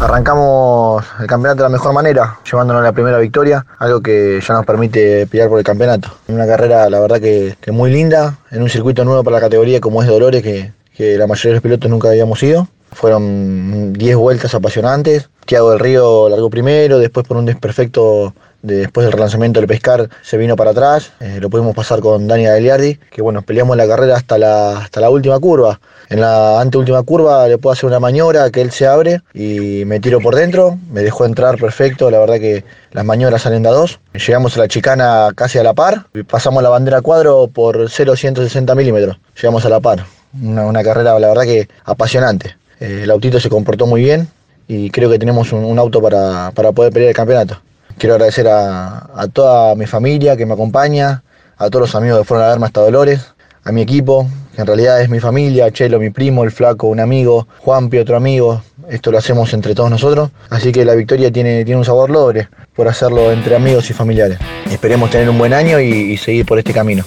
Arrancamos 0.00 1.04
el 1.18 1.26
campeonato 1.26 1.62
de 1.62 1.68
la 1.68 1.68
mejor 1.70 1.94
manera, 1.94 2.38
llevándonos 2.44 2.82
la 2.82 2.92
primera 2.92 3.18
victoria, 3.18 3.64
algo 3.78 4.02
que 4.02 4.40
ya 4.46 4.54
nos 4.54 4.66
permite 4.66 5.26
pelear 5.26 5.48
por 5.48 5.58
el 5.58 5.64
campeonato. 5.64 6.10
Una 6.28 6.46
carrera, 6.46 6.90
la 6.90 7.00
verdad, 7.00 7.20
que, 7.20 7.56
muy 7.72 7.90
linda, 7.90 8.36
en 8.50 8.62
un 8.62 8.68
circuito 8.68 9.04
nuevo 9.04 9.24
para 9.24 9.36
la 9.36 9.40
categoría 9.40 9.80
como 9.80 10.02
es 10.02 10.08
Dolores, 10.08 10.42
que 10.42 10.72
la 11.16 11.26
mayoría 11.26 11.50
de 11.50 11.54
los 11.54 11.62
pilotos 11.62 11.90
nunca 11.90 12.08
habíamos 12.08 12.42
ido. 12.42 12.68
Fueron 12.94 13.92
10 13.92 14.16
vueltas 14.16 14.54
apasionantes. 14.54 15.28
Tiago 15.46 15.70
del 15.70 15.80
Río 15.80 16.28
largó 16.28 16.48
primero, 16.48 16.98
después 16.98 17.26
por 17.26 17.36
un 17.36 17.44
desperfecto 17.44 18.34
de, 18.64 18.76
después 18.76 19.04
del 19.04 19.12
relanzamiento 19.12 19.60
del 19.60 19.68
pescar 19.68 20.08
se 20.22 20.36
vino 20.36 20.56
para 20.56 20.70
atrás. 20.70 21.12
Eh, 21.20 21.38
lo 21.40 21.50
pudimos 21.50 21.74
pasar 21.74 22.00
con 22.00 22.26
Dani 22.26 22.44
Gagliardi, 22.44 22.98
que 23.10 23.22
bueno, 23.22 23.42
peleamos 23.42 23.76
la 23.76 23.86
carrera 23.86 24.16
hasta 24.16 24.38
la, 24.38 24.78
hasta 24.78 25.00
la 25.00 25.10
última 25.10 25.38
curva. 25.38 25.78
En 26.08 26.20
la 26.20 26.60
anteúltima 26.60 27.02
curva 27.02 27.46
le 27.46 27.58
puedo 27.58 27.72
hacer 27.72 27.86
una 27.86 28.00
maniobra 28.00 28.50
que 28.50 28.60
él 28.60 28.70
se 28.70 28.86
abre 28.86 29.20
y 29.32 29.84
me 29.84 30.00
tiro 30.00 30.20
por 30.20 30.34
dentro. 30.34 30.78
Me 30.90 31.02
dejó 31.02 31.26
entrar 31.26 31.58
perfecto, 31.58 32.10
la 32.10 32.18
verdad 32.18 32.36
que 32.36 32.64
las 32.92 33.04
maniobras 33.04 33.42
salen 33.42 33.62
de 33.62 33.68
a 33.68 33.72
dos. 33.72 34.00
Llegamos 34.14 34.56
a 34.56 34.60
la 34.60 34.68
chicana 34.68 35.30
casi 35.34 35.58
a 35.58 35.62
la 35.62 35.74
par. 35.74 36.06
Pasamos 36.28 36.62
la 36.62 36.70
bandera 36.70 37.00
cuadro 37.02 37.48
por 37.48 37.90
0,160 37.90 38.74
milímetros. 38.74 39.18
Llegamos 39.36 39.64
a 39.66 39.68
la 39.68 39.80
par. 39.80 40.04
Una, 40.42 40.66
una 40.66 40.82
carrera, 40.82 41.18
la 41.18 41.28
verdad 41.28 41.44
que 41.44 41.68
apasionante. 41.84 42.56
Eh, 42.84 43.04
el 43.04 43.10
autito 43.10 43.40
se 43.40 43.48
comportó 43.48 43.86
muy 43.86 44.02
bien 44.02 44.28
y 44.68 44.90
creo 44.90 45.08
que 45.08 45.18
tenemos 45.18 45.52
un, 45.52 45.78
auto 45.78 46.02
para, 46.02 46.50
para, 46.54 46.72
poder 46.72 46.92
pelear 46.92 47.08
el 47.08 47.16
campeonato. 47.16 47.58
Quiero 47.96 48.14
agradecer 48.14 48.46
a, 48.46 49.08
a, 49.14 49.26
toda 49.28 49.74
mi 49.74 49.86
familia 49.86 50.36
que 50.36 50.44
me 50.44 50.52
acompaña, 50.52 51.22
a 51.56 51.70
todos 51.70 51.80
los 51.80 51.94
amigos 51.94 52.18
que 52.18 52.24
fueron 52.24 52.44
a 52.44 52.50
verme 52.50 52.66
hasta 52.66 52.82
Dolores, 52.82 53.32
a 53.62 53.72
mi 53.72 53.80
equipo, 53.80 54.28
que 54.54 54.60
en 54.60 54.66
realidad 54.66 55.00
es 55.00 55.08
mi 55.08 55.18
familia, 55.18 55.70
Chelo, 55.70 55.98
mi 55.98 56.10
primo, 56.10 56.44
el 56.44 56.50
flaco, 56.50 56.88
un 56.88 57.00
amigo, 57.00 57.48
Juanpi, 57.60 57.98
otro 57.98 58.16
amigo. 58.16 58.62
Esto 58.90 59.10
lo 59.10 59.16
hacemos 59.16 59.54
entre 59.54 59.74
todos 59.74 59.88
nosotros. 59.88 60.30
Así 60.50 60.70
que 60.70 60.84
la 60.84 60.94
victoria 60.94 61.32
tiene, 61.32 61.64
tiene 61.64 61.78
un 61.78 61.86
sabor 61.86 62.10
logre 62.10 62.48
por 62.76 62.86
hacerlo 62.86 63.32
entre 63.32 63.56
amigos 63.56 63.88
y 63.88 63.94
familiares. 63.94 64.38
Esperemos 64.70 65.10
tener 65.10 65.30
un 65.30 65.38
buen 65.38 65.54
año 65.54 65.80
y 65.80 66.18
seguir 66.18 66.44
por 66.44 66.58
este 66.58 66.74
camino. 66.74 67.04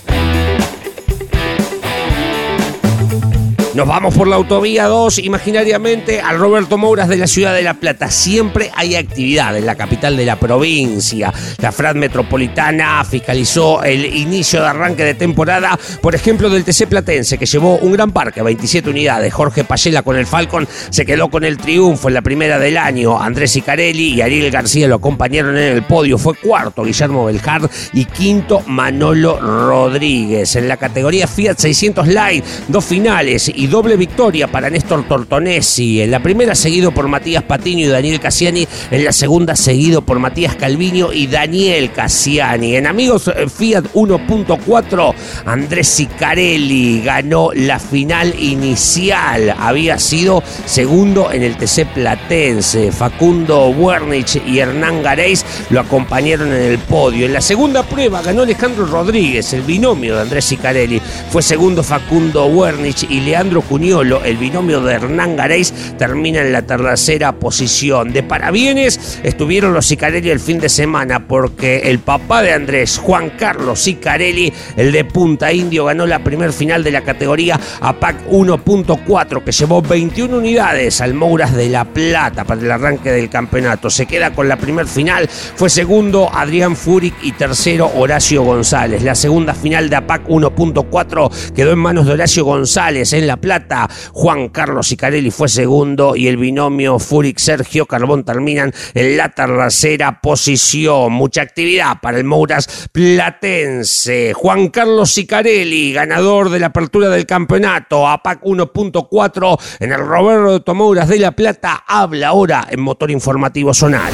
Nos 3.77 3.87
vamos 3.87 4.15
por 4.15 4.27
la 4.27 4.37
autovía 4.37 4.85
2, 4.85 5.19
imaginariamente, 5.19 6.19
al 6.19 6.39
Roberto 6.39 6.79
Mouras 6.79 7.09
de 7.09 7.15
la 7.15 7.27
ciudad 7.27 7.53
de 7.53 7.61
La 7.61 7.75
Plata. 7.75 8.09
Siempre 8.09 8.71
hay 8.75 8.95
actividad 8.95 9.55
en 9.55 9.67
la 9.67 9.75
capital 9.75 10.17
de 10.17 10.25
la 10.25 10.35
provincia. 10.39 11.31
La 11.59 11.71
FRAD 11.71 11.93
Metropolitana 11.93 13.03
fiscalizó 13.03 13.83
el 13.83 14.03
inicio 14.03 14.61
de 14.61 14.67
arranque 14.69 15.03
de 15.03 15.13
temporada, 15.13 15.77
por 16.01 16.15
ejemplo, 16.15 16.49
del 16.49 16.63
TC 16.63 16.87
Platense, 16.87 17.37
que 17.37 17.45
llevó 17.45 17.77
un 17.77 17.91
gran 17.91 18.11
parque, 18.11 18.41
27 18.41 18.89
unidades. 18.89 19.31
Jorge 19.31 19.63
Payela 19.63 20.01
con 20.01 20.17
el 20.17 20.25
Falcon 20.25 20.67
se 20.89 21.05
quedó 21.05 21.29
con 21.29 21.43
el 21.43 21.57
triunfo 21.57 22.07
en 22.07 22.15
la 22.15 22.23
primera 22.23 22.57
del 22.57 22.77
año. 22.77 23.21
Andrés 23.21 23.55
Icarelli 23.57 24.15
y 24.15 24.21
Ariel 24.21 24.49
García 24.49 24.87
lo 24.87 24.95
acompañaron 24.95 25.55
en 25.55 25.75
el 25.75 25.83
podio. 25.83 26.17
Fue 26.17 26.33
cuarto 26.33 26.83
Guillermo 26.83 27.25
Beljar 27.25 27.69
y 27.93 28.05
quinto 28.05 28.63
Manolo 28.65 29.39
Rodríguez. 29.39 30.55
En 30.55 30.67
la 30.67 30.77
categoría 30.77 31.27
Fiat 31.27 31.59
600 31.59 32.07
Light, 32.07 32.43
dos 32.69 32.83
finales 32.83 33.51
y 33.53 33.66
doble 33.69 33.95
victoria 33.95 34.47
para 34.47 34.69
Néstor 34.69 35.07
Tortonesi. 35.07 36.01
En 36.01 36.11
la 36.11 36.21
primera 36.21 36.55
seguido 36.55 36.91
por 36.91 37.07
Matías 37.07 37.43
Patiño 37.43 37.85
y 37.85 37.89
Daniel 37.89 38.19
Cassiani. 38.19 38.67
En 38.91 39.05
la 39.05 39.11
segunda 39.11 39.55
seguido 39.55 40.01
por 40.01 40.19
Matías 40.19 40.55
Calviño 40.55 41.13
y 41.13 41.27
Daniel 41.27 41.91
Cassiani. 41.91 42.75
En 42.75 42.87
amigos 42.87 43.27
eh, 43.27 43.47
Fiat 43.49 43.85
1.4, 43.93 45.13
Andrés 45.45 45.87
Sicarelli 45.87 47.01
ganó 47.01 47.51
la 47.53 47.79
final 47.79 48.33
inicial. 48.39 49.55
Había 49.57 49.97
sido 49.99 50.43
segundo 50.65 51.31
en 51.31 51.43
el 51.43 51.57
TC 51.57 51.85
Platense. 51.93 52.91
Facundo 52.91 53.69
Wernich 53.69 54.41
y 54.45 54.59
Hernán 54.59 55.03
Gareis 55.03 55.45
lo 55.69 55.79
acompañaron 55.79 56.53
en 56.53 56.61
el 56.61 56.79
podio. 56.79 57.25
En 57.25 57.33
la 57.33 57.41
segunda 57.41 57.83
prueba 57.83 58.21
ganó 58.21 58.43
Alejandro 58.43 58.85
Rodríguez, 58.85 59.53
el 59.53 59.61
binomio 59.61 60.15
de 60.15 60.21
Andrés 60.21 60.45
Sicarelli. 60.45 61.01
Fue 61.31 61.41
segundo 61.41 61.83
Facundo 61.83 62.45
Wernich 62.45 63.05
y 63.09 63.21
Leandro 63.21 63.46
Cuniolo, 63.55 64.23
el 64.23 64.37
binomio 64.37 64.81
de 64.81 64.93
Hernán 64.93 65.35
Gareis, 65.35 65.73
termina 65.97 66.41
en 66.41 66.51
la 66.51 66.61
tercera 66.61 67.33
posición. 67.33 68.11
De 68.11 68.23
parabienes 68.23 69.19
estuvieron 69.23 69.73
los 69.73 69.85
Sicarelli 69.85 70.29
el 70.29 70.39
fin 70.39 70.59
de 70.59 70.69
semana 70.69 71.27
porque 71.27 71.79
el 71.85 71.99
papá 71.99 72.41
de 72.41 72.53
Andrés, 72.53 72.97
Juan 72.97 73.31
Carlos 73.31 73.79
Sicarelli, 73.79 74.51
el 74.75 74.91
de 74.91 75.05
Punta 75.05 75.51
Indio, 75.51 75.85
ganó 75.85 76.05
la 76.05 76.23
primer 76.23 76.53
final 76.53 76.83
de 76.83 76.91
la 76.91 77.01
categoría 77.01 77.59
APAC 77.81 78.29
1.4 78.29 79.43
que 79.43 79.51
llevó 79.51 79.81
21 79.81 80.37
unidades 80.37 81.01
al 81.01 81.13
Mouras 81.13 81.55
de 81.55 81.69
La 81.69 81.85
Plata 81.85 82.43
para 82.43 82.61
el 82.61 82.71
arranque 82.71 83.11
del 83.11 83.29
campeonato. 83.29 83.89
Se 83.89 84.05
queda 84.05 84.33
con 84.33 84.47
la 84.47 84.57
primer 84.57 84.87
final, 84.87 85.27
fue 85.29 85.69
segundo 85.69 86.29
Adrián 86.33 86.75
Furic 86.75 87.15
y 87.21 87.31
tercero 87.31 87.91
Horacio 87.95 88.43
González. 88.43 89.03
La 89.03 89.15
segunda 89.15 89.53
final 89.53 89.89
de 89.89 89.95
APAC 89.95 90.27
1.4 90.27 91.53
quedó 91.53 91.71
en 91.71 91.79
manos 91.79 92.05
de 92.05 92.13
Horacio 92.13 92.45
González 92.45 93.13
en 93.13 93.27
La 93.27 93.36
Plata. 93.37 93.89
Juan 94.13 94.49
Carlos 94.49 94.87
Sicarelli 94.87 95.31
fue 95.31 95.47
segundo 95.49 96.15
y 96.15 96.27
el 96.27 96.37
binomio 96.37 96.99
Furic-Sergio 96.99 97.85
Carbón 97.85 98.23
terminan 98.23 98.73
en 98.93 99.17
la 99.17 99.29
tercera 99.29 100.19
posición. 100.21 101.13
Mucha 101.13 101.41
actividad 101.41 101.99
para 102.01 102.17
el 102.17 102.23
Mouras 102.23 102.89
Platense. 102.91 104.33
Juan 104.33 104.69
Carlos 104.69 105.11
Sicarelli, 105.11 105.93
ganador 105.93 106.49
de 106.49 106.59
la 106.59 106.67
apertura 106.67 107.09
del 107.09 107.25
campeonato. 107.25 108.07
APAC 108.07 108.43
1.4 108.43 109.59
en 109.79 109.91
el 109.91 109.99
Roberto 109.99 110.75
Mouras 110.75 111.07
de 111.09 111.19
La 111.19 111.31
Plata. 111.31 111.83
Habla 111.87 112.29
ahora 112.29 112.67
en 112.69 112.81
Motor 112.81 113.11
Informativo 113.11 113.73
Sonar. 113.73 114.11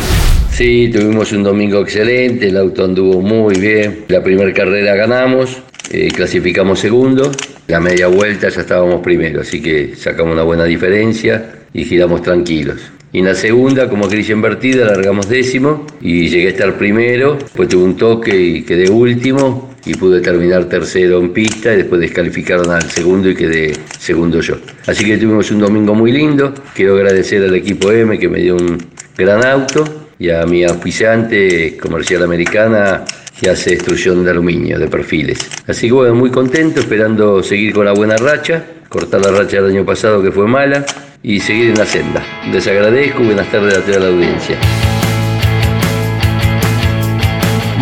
Sí, 0.51 0.89
tuvimos 0.93 1.31
un 1.31 1.41
domingo 1.43 1.79
excelente, 1.81 2.49
el 2.49 2.57
auto 2.57 2.86
anduvo 2.86 3.21
muy 3.21 3.59
bien. 3.59 4.05
La 4.07 4.21
primera 4.21 4.53
carrera 4.53 4.93
ganamos, 4.95 5.63
eh, 5.93 6.08
clasificamos 6.12 6.79
segundo, 6.79 7.32
la 7.67 7.79
media 7.79 8.08
vuelta 8.08 8.49
ya 8.49 8.62
estábamos 8.62 9.01
primero, 9.01 9.41
así 9.41 9.62
que 9.62 9.95
sacamos 9.95 10.34
una 10.34 10.41
buena 10.41 10.63
diferencia 10.63 11.51
y 11.71 11.86
giramos 11.86 12.23
tranquilos. 12.23 12.82
Y 13.12 13.19
en 13.19 13.25
la 13.25 13.36
segunda, 13.36 13.88
como 13.88 14.08
grilla 14.08 14.34
invertida, 14.34 14.88
largamos 14.88 15.29
décimo 15.29 15.86
y 16.01 16.29
llegué 16.29 16.47
a 16.47 16.49
estar 16.49 16.79
primero, 16.79 17.36
después 17.36 17.69
tuve 17.69 17.84
un 17.84 17.95
toque 17.95 18.36
y 18.36 18.63
quedé 18.63 18.89
último 18.89 19.75
y 19.86 19.93
pude 19.93 20.19
terminar 20.19 20.65
tercero 20.65 21.19
en 21.19 21.32
pista 21.32 21.71
y 21.71 21.77
después 21.77 22.01
descalificaron 22.01 22.71
al 22.71 22.89
segundo 22.89 23.29
y 23.29 23.36
quedé 23.36 23.73
segundo 23.99 24.41
yo. 24.41 24.58
Así 24.88 25.06
que 25.06 25.17
tuvimos 25.17 25.51
un 25.51 25.60
domingo 25.60 25.93
muy 25.93 26.12
lindo, 26.12 26.56
quiero 26.73 26.95
agradecer 26.95 27.43
al 27.43 27.53
equipo 27.53 27.91
M 27.91 28.17
que 28.17 28.29
me 28.29 28.39
dio 28.39 28.56
un 28.56 28.79
gran 29.15 29.45
auto 29.45 30.08
y 30.17 30.32
a 30.32 30.43
mi 30.47 30.63
auspiciante 30.63 31.77
comercial 31.77 32.23
americana 32.23 33.06
que 33.43 33.49
hace 33.49 33.71
destrucción 33.71 34.23
de 34.23 34.32
aluminio, 34.32 34.79
de 34.79 34.88
perfiles. 34.88 35.38
Así 35.67 35.88
que 35.88 35.93
bueno, 35.93 36.15
muy 36.15 36.32
contento, 36.32 36.79
esperando 36.79 37.43
seguir 37.43 37.73
con 37.73 37.86
la 37.86 37.91
buena 37.91 38.15
racha, 38.15 38.63
cortar 38.88 39.21
la 39.21 39.32
racha 39.32 39.62
del 39.62 39.71
año 39.71 39.86
pasado 39.86 40.23
que 40.23 40.32
fue 40.32 40.47
mala 40.47 40.86
y 41.21 41.39
seguir 41.39 41.71
en 41.71 41.77
la 41.77 41.86
senda. 41.86 42.23
Les 42.51 42.65
agradezco, 42.67 43.21
buenas 43.21 43.51
tardes 43.51 43.77
a 43.77 43.82
toda 43.82 43.99
la 43.99 44.08
audiencia. 44.08 44.58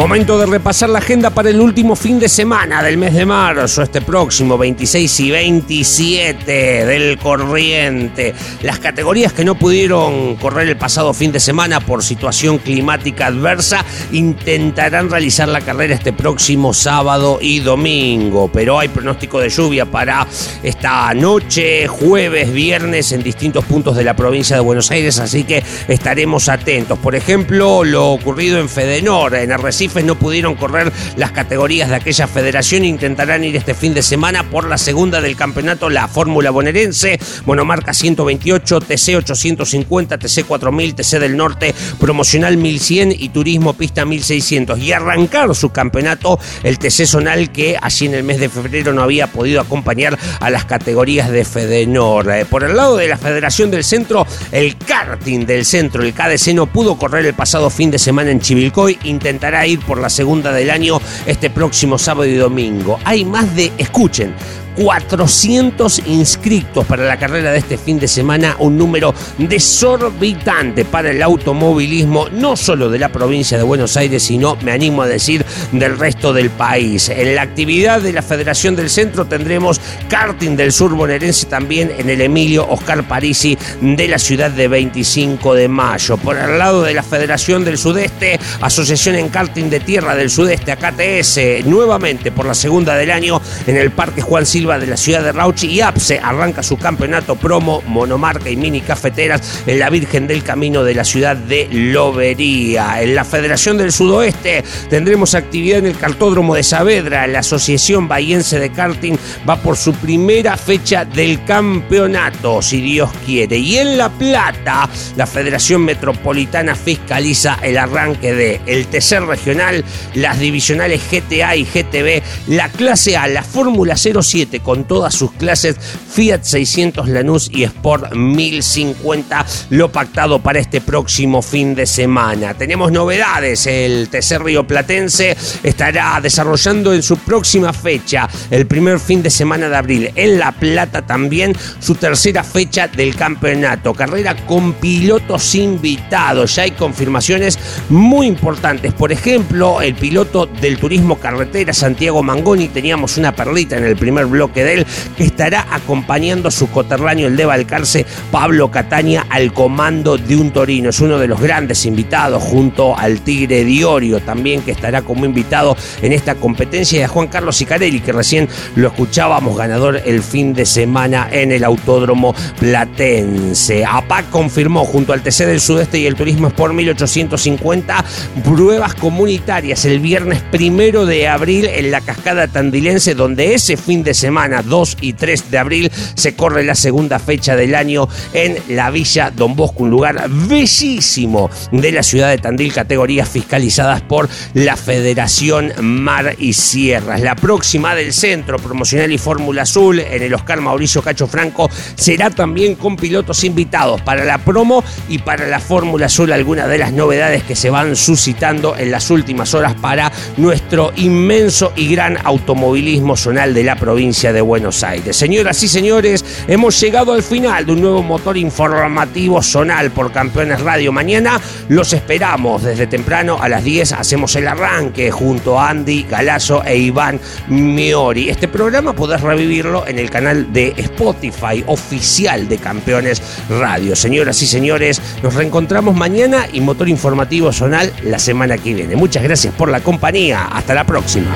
Momento 0.02 0.40
de 0.40 0.48
repasar 0.48 0.90
la 0.90 0.98
agenda 0.98 1.30
para 1.30 1.52
el 1.52 1.62
último 1.62 1.96
fin 1.96 2.20
de 2.20 2.28
semana 2.28 2.82
del 2.82 2.98
mes 2.98 3.14
de 3.14 3.24
marzo, 3.24 3.84
este 3.84 4.02
próximo 4.02 4.58
26 4.58 5.20
y 5.20 5.30
27 5.30 6.86
del 6.88 7.20
corriente. 7.20 8.34
Las 8.64 8.80
categorías 8.80 9.32
que 9.32 9.46
no 9.46 9.54
pudieron 9.54 10.38
correr 10.38 10.68
el 10.70 10.76
pasado 10.76 11.14
fin 11.14 11.32
de 11.32 11.40
semana 11.40 11.82
por 11.82 12.04
situación 12.04 12.58
climática 12.58 13.28
adversa 13.28 13.86
intentarán 14.12 15.12
realizar 15.12 15.48
la 15.48 15.62
carrera 15.62 15.94
este 15.94 16.14
próximo 16.14 16.74
sábado 16.74 17.38
y 17.40 17.60
domingo, 17.60 18.50
pero 18.52 18.80
hay 18.80 18.88
pronóstico 18.88 19.40
de 19.40 19.50
lluvia 19.50 19.86
para 19.86 20.26
esta 20.64 21.14
noche, 21.14 21.88
jueves, 21.88 22.52
viernes 22.52 23.12
en 23.12 23.22
distintos 23.22 23.66
puntos 23.66 23.96
de 23.96 24.04
la 24.04 24.16
provincia 24.16 24.56
de 24.56 24.64
Buenos 24.64 24.90
Aires, 24.90 25.20
así 25.20 25.44
que 25.44 25.64
estaremos 25.88 26.50
atentos. 26.50 26.98
Por 26.98 27.14
ejemplo, 27.14 27.84
lo 27.84 28.10
ocurrido 28.10 28.58
en 28.58 28.68
Fedenor, 28.68 29.36
en 29.36 29.52
Arrecife 29.52 29.91
no 30.04 30.18
pudieron 30.18 30.56
correr 30.56 30.92
las 31.18 31.32
categorías 31.32 31.90
de 31.90 31.96
aquella 31.96 32.28
federación. 32.28 32.86
Intentarán 32.86 33.44
ir 33.44 33.56
este 33.56 33.74
fin 33.74 33.94
de 33.94 34.02
semana 34.02 34.50
por 34.50 34.68
la 34.68 34.78
segunda 34.78 35.22
del 35.22 35.36
campeonato, 35.36 35.90
la 35.90 36.08
Fórmula 36.08 36.52
Bonaerense, 36.52 37.20
monomarca 37.46 37.94
128, 37.94 38.80
TC 38.80 39.18
850, 39.18 40.18
TC 40.18 40.46
4000, 40.46 40.96
TC 40.96 41.20
del 41.20 41.36
Norte, 41.38 41.76
promocional 42.00 42.58
1100 42.58 43.16
y 43.18 43.30
turismo 43.30 43.74
pista 43.74 44.06
1600. 44.06 44.80
Y 44.80 44.94
arrancar 44.94 45.42
su 45.56 45.72
campeonato 45.72 46.40
el 46.64 46.78
TC 46.78 47.06
Zonal 47.06 47.52
que 47.52 47.78
allí 47.82 48.06
en 48.06 48.14
el 48.14 48.24
mes 48.24 48.40
de 48.40 48.50
febrero 48.50 48.94
no 48.94 49.02
había 49.02 49.28
podido 49.28 49.60
acompañar 49.60 50.18
a 50.40 50.50
las 50.50 50.66
categorías 50.66 51.30
de 51.30 51.46
Fedenor. 51.46 52.32
Eh, 52.32 52.46
por 52.46 52.64
el 52.64 52.76
lado 52.76 52.98
de 52.98 53.08
la 53.08 53.18
Federación 53.18 53.72
del 53.72 53.84
Centro, 53.84 54.26
el 54.52 54.78
karting 54.78 55.46
del 55.46 55.66
centro, 55.66 56.04
el 56.04 56.14
KDC 56.14 56.54
no 56.54 56.68
pudo 56.68 56.98
correr 56.98 57.26
el 57.26 57.34
pasado 57.34 57.70
fin 57.70 57.92
de 57.92 58.00
semana 58.00 58.32
en 58.32 58.40
Chivilcoy, 58.40 59.00
intentará 59.04 59.66
ir 59.66 59.80
por 59.82 60.00
la 60.00 60.10
segunda 60.10 60.52
del 60.52 60.70
año 60.70 61.00
este 61.26 61.50
próximo 61.50 61.98
sábado 61.98 62.26
y 62.26 62.36
domingo. 62.36 63.00
Hay 63.04 63.26
más 63.26 63.56
de, 63.56 63.72
escuchen, 63.78 64.34
400 64.76 66.02
inscritos 66.08 66.86
para 66.86 67.06
la 67.06 67.18
carrera 67.18 67.52
de 67.52 67.60
este 67.60 67.78
fin 67.78 68.00
de 68.00 68.08
semana, 68.08 68.56
un 68.60 68.78
número 68.78 69.14
desorbitante 69.38 70.86
para 70.86 71.12
el 71.12 71.22
automovilismo, 71.22 72.30
no 72.30 72.56
solo 72.56 72.90
de 72.90 73.00
la 73.00 73.10
provincia 73.10 73.58
de 73.58 73.64
Buenos 73.64 73.98
Aires, 73.98 74.24
sino, 74.24 74.56
me 74.64 74.72
animo 74.72 75.02
a 75.02 75.08
decir, 75.08 75.46
del 75.72 75.98
resto 75.98 76.34
del 76.34 76.50
país. 76.50 77.10
En 77.10 77.36
la 77.36 77.42
actividad 77.42 78.02
de 78.02 78.14
la 78.14 78.22
Federación 78.22 78.76
del 78.76 78.90
Centro 78.90 79.26
tendremos 79.26 79.80
karting 80.10 80.56
del 80.56 80.72
sur 80.72 80.94
bonaerense 80.94 81.48
también 81.48 81.92
en 81.98 82.10
el 82.10 82.22
Emilio 82.22 82.68
Oscar 82.70 83.08
Parisi 83.08 83.58
de 83.82 84.08
la 84.08 84.20
ciudad 84.20 84.52
de 84.52 84.68
25 84.68 85.56
de 85.56 85.68
mayo. 85.68 86.18
Por 86.18 86.38
el 86.38 86.58
lado 86.58 86.84
de 86.84 86.94
la 86.94 87.04
Federación 87.04 87.66
del 87.66 87.78
Sudeste, 87.78 88.40
Asociación 88.62 89.16
en 89.16 89.30
Karting 89.30 89.70
de 89.70 89.80
Tierra 89.80 90.16
del 90.16 90.30
Sudeste, 90.30 90.72
AKTS, 90.72 91.66
nuevamente 91.66 92.32
por 92.32 92.46
la 92.46 92.54
segunda 92.54 92.96
del 92.96 93.12
año 93.12 93.42
en 93.68 93.78
el 93.78 93.92
Parque 93.92 94.22
Juan 94.22 94.46
Silva 94.46 94.61
de 94.62 94.86
la 94.86 94.96
ciudad 94.98 95.24
de 95.24 95.32
Rauchi 95.32 95.68
y 95.68 95.82
APSE 95.82 96.20
arranca 96.20 96.62
su 96.62 96.78
campeonato 96.78 97.36
promo, 97.36 97.82
monomarca 97.88 98.48
y 98.48 98.56
mini 98.56 98.82
cafeteras 98.82 99.64
en 99.66 99.80
la 99.80 99.90
Virgen 99.90 100.28
del 100.28 100.44
Camino 100.44 100.84
de 100.84 100.94
la 100.94 101.04
ciudad 101.04 101.36
de 101.36 101.68
Lobería. 101.72 103.02
En 103.02 103.16
la 103.16 103.26
Federación 103.26 103.80
del 103.80 103.92
Sudoeste 103.92 104.64
tendremos 104.88 105.34
actividad 105.34 105.80
en 105.80 105.88
el 105.88 105.98
cartódromo 105.98 106.54
de 106.54 106.62
Saavedra. 106.62 107.26
La 107.26 107.40
Asociación 107.40 108.08
Bahiense 108.08 108.60
de 108.60 108.72
Karting 108.72 109.18
va 109.50 109.56
por 109.56 109.78
su 109.78 109.94
primera 109.94 110.56
fecha 110.58 111.06
del 111.06 111.44
campeonato, 111.44 112.62
si 112.62 112.82
Dios 112.82 113.10
quiere. 113.26 113.58
Y 113.58 113.78
en 113.78 113.98
La 113.98 114.10
Plata, 114.10 114.88
la 115.16 115.26
Federación 115.26 115.84
Metropolitana 115.84 116.76
fiscaliza 116.76 117.58
el 117.64 117.80
arranque 117.80 118.34
de 118.34 118.62
el 118.68 118.86
tercer 118.88 119.24
regional, 119.24 119.84
las 120.14 120.40
divisionales 120.40 121.02
GTA 121.12 121.56
y 121.56 121.66
GTB, 121.66 122.22
la 122.48 122.70
clase 122.70 123.18
A, 123.18 123.28
la 123.28 123.44
Fórmula 123.44 123.96
07 123.98 124.51
con 124.60 124.84
todas 124.84 125.14
sus 125.14 125.32
clases 125.32 125.78
Fiat 125.78 126.44
600 126.44 127.08
Lanús 127.08 127.50
y 127.52 127.64
Sport 127.64 128.14
1050, 128.14 129.46
lo 129.72 129.92
pactado 129.92 130.40
para 130.40 130.60
este 130.60 130.82
próximo 130.82 131.42
fin 131.42 131.74
de 131.74 131.86
semana. 131.86 132.54
Tenemos 132.54 132.92
novedades, 132.92 133.66
el 133.68 134.10
TC 134.10 134.40
Río 134.40 134.68
Platense 134.68 135.38
estará 135.64 136.20
desarrollando 136.22 136.94
en 136.94 137.02
su 137.02 137.18
próxima 137.18 137.74
fecha, 137.74 138.28
el 138.50 138.68
primer 138.68 139.00
fin 139.00 139.24
de 139.24 139.30
semana 139.30 139.70
de 139.70 139.76
abril, 139.78 140.12
en 140.16 140.40
La 140.40 140.52
Plata 140.52 141.02
también, 141.02 141.56
su 141.80 141.96
tercera 141.96 142.44
fecha 142.44 142.88
del 142.88 143.16
campeonato. 143.16 143.94
Carrera 143.94 144.36
con 144.46 144.74
pilotos 144.74 145.56
invitados. 145.56 146.56
Ya 146.56 146.64
hay 146.64 146.72
confirmaciones 146.72 147.58
muy 147.90 148.28
importantes. 148.28 148.94
Por 148.94 149.12
ejemplo, 149.12 149.82
el 149.82 149.96
piloto 149.96 150.46
del 150.46 150.78
turismo 150.78 151.20
carretera, 151.20 151.74
Santiago 151.74 152.24
Mangoni, 152.24 152.68
teníamos 152.68 153.18
una 153.18 153.36
perlita 153.36 153.78
en 153.78 153.86
el 153.86 153.96
primer 153.96 154.28
bloque 154.42 154.64
de 154.64 154.86
que 155.18 155.24
estará 155.24 155.68
acompañando 155.70 156.48
a 156.48 156.52
su 156.52 156.70
coterráneo, 156.72 157.28
el 157.28 157.36
de 157.36 157.46
Balcarce, 157.46 158.08
Pablo 158.32 158.72
Cataña, 158.72 159.28
al 159.30 159.54
comando 159.54 160.18
de 160.18 160.36
un 160.36 160.50
Torino. 160.50 160.90
Es 160.90 161.00
uno 161.00 161.20
de 161.20 161.28
los 161.28 161.40
grandes 161.40 161.86
invitados, 161.86 162.42
junto 162.42 162.98
al 162.98 163.22
Tigre 163.22 163.64
Diorio 163.64 164.20
también, 164.20 164.64
que 164.64 164.72
estará 164.72 165.04
como 165.04 165.26
invitado 165.26 165.78
en 166.02 166.12
esta 166.12 166.34
competencia, 166.36 167.00
y 167.00 167.04
a 167.04 167.08
Juan 167.08 167.28
Carlos 167.28 167.58
Sicarelli, 167.58 168.00
que 168.00 168.14
recién 168.14 168.50
lo 168.76 168.88
escuchábamos, 168.88 169.56
ganador 169.56 170.02
el 170.04 170.24
fin 170.24 170.54
de 170.54 170.66
semana 170.66 171.30
en 171.32 171.52
el 171.52 171.64
Autódromo 171.64 172.34
Platense. 172.60 173.86
APAC 173.86 174.32
confirmó 174.32 174.86
junto 174.86 175.14
al 175.14 175.22
TC 175.22 175.46
del 175.46 175.62
Sudeste 175.62 176.00
y 176.00 176.08
el 176.08 176.16
Turismo 176.16 176.48
Sport 176.48 176.74
1850 176.74 178.06
pruebas 178.44 178.96
comunitarias 178.96 179.86
el 179.86 180.00
viernes 180.00 180.42
primero 180.52 181.06
de 181.06 181.28
abril 181.28 181.66
en 181.66 181.92
la 181.92 182.02
cascada 182.02 182.48
tandilense, 182.48 183.14
donde 183.14 183.54
ese 183.54 183.78
fin 183.78 184.04
de 184.04 184.14
semana, 184.14 184.31
2 184.32 184.98
y 185.02 185.14
3 185.14 185.52
de 185.52 185.58
abril, 185.58 185.92
se 186.16 186.36
corre 186.36 186.64
la 186.64 186.76
segunda 186.76 187.20
fecha 187.20 187.56
del 187.56 187.76
año 187.76 188.08
en 188.34 188.58
la 188.70 188.90
Villa 188.92 189.32
Don 189.32 189.56
Bosco, 189.56 189.84
un 189.84 189.90
lugar 189.90 190.30
bellísimo 190.30 191.50
de 191.72 191.92
la 191.92 192.04
ciudad 192.04 192.30
de 192.30 192.38
Tandil, 192.38 192.74
categorías 192.74 193.30
fiscalizadas 193.30 194.02
por 194.02 194.30
la 194.54 194.76
Federación 194.76 195.74
Mar 195.82 196.36
y 196.38 196.54
Sierras. 196.54 197.22
La 197.22 197.36
próxima 197.36 197.96
del 197.96 198.14
Centro 198.14 198.58
Promocional 198.58 199.12
y 199.12 199.18
Fórmula 199.18 199.64
Azul 199.64 200.00
en 200.00 200.24
el 200.24 200.34
Oscar 200.34 200.62
Mauricio 200.62 201.02
Cacho 201.02 201.28
Franco 201.28 201.70
será 201.96 202.30
también 202.30 202.76
con 202.76 202.96
pilotos 202.96 203.44
invitados 203.44 204.02
para 204.02 204.24
la 204.24 204.38
promo 204.38 204.84
y 205.10 205.20
para 205.20 205.48
la 205.48 205.60
Fórmula 205.60 206.08
Azul, 206.08 206.32
algunas 206.32 206.68
de 206.70 206.78
las 206.78 206.94
novedades 206.94 207.44
que 207.44 207.56
se 207.56 207.70
van 207.70 207.96
suscitando 207.96 208.76
en 208.78 208.92
las 208.92 209.10
últimas 209.10 209.54
horas 209.54 209.76
para 209.76 210.12
nuestro 210.38 210.92
inmenso 210.96 211.74
y 211.76 211.92
gran 211.94 212.18
automovilismo 212.24 213.18
zonal 213.18 213.54
de 213.54 213.64
la 213.64 213.76
provincia 213.76 214.21
de 214.22 214.42
Buenos 214.42 214.84
Aires. 214.84 215.16
Señoras 215.16 215.64
y 215.64 215.68
señores, 215.68 216.24
hemos 216.48 216.80
llegado 216.80 217.14
al 217.14 217.24
final 217.24 217.66
de 217.66 217.72
un 217.72 217.82
nuevo 217.82 218.04
motor 218.04 218.38
informativo 218.38 219.42
zonal 219.42 219.90
por 219.90 220.12
Campeones 220.12 220.62
Radio. 220.62 220.92
Mañana 220.92 221.42
los 221.70 221.92
esperamos 221.92 222.62
desde 222.62 222.86
temprano 222.86 223.40
a 223.42 223.50
las 223.50 223.64
10. 223.64 223.94
Hacemos 223.94 224.36
el 224.36 224.48
arranque 224.48 225.10
junto 225.10 225.60
a 225.60 225.72
Andy 225.72 226.04
Galazo 226.04 226.64
e 226.64 226.78
Iván 226.78 227.20
Miori. 227.48 228.30
Este 228.30 228.48
programa 228.48 228.94
podés 228.94 229.22
revivirlo 229.22 229.88
en 229.88 229.98
el 229.98 230.12
canal 230.12 230.54
de 230.54 230.76
Spotify 230.78 231.64
oficial 231.66 232.48
de 232.48 232.60
Campeones 232.60 233.24
Radio. 233.50 233.96
Señoras 233.96 234.40
y 234.44 234.46
señores, 234.46 235.02
nos 235.24 235.34
reencontramos 235.34 235.96
mañana 235.96 236.46
y 236.54 236.62
Motor 236.62 236.90
Informativo 236.90 237.52
Zonal 237.52 237.92
la 238.04 238.20
semana 238.20 238.60
que 238.60 238.76
viene. 238.76 238.96
Muchas 238.96 239.24
gracias 239.24 239.52
por 239.56 239.70
la 239.70 239.80
compañía. 239.80 240.46
Hasta 240.46 240.76
la 240.76 240.86
próxima. 240.86 241.36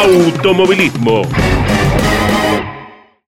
automovilismo. 0.00 1.26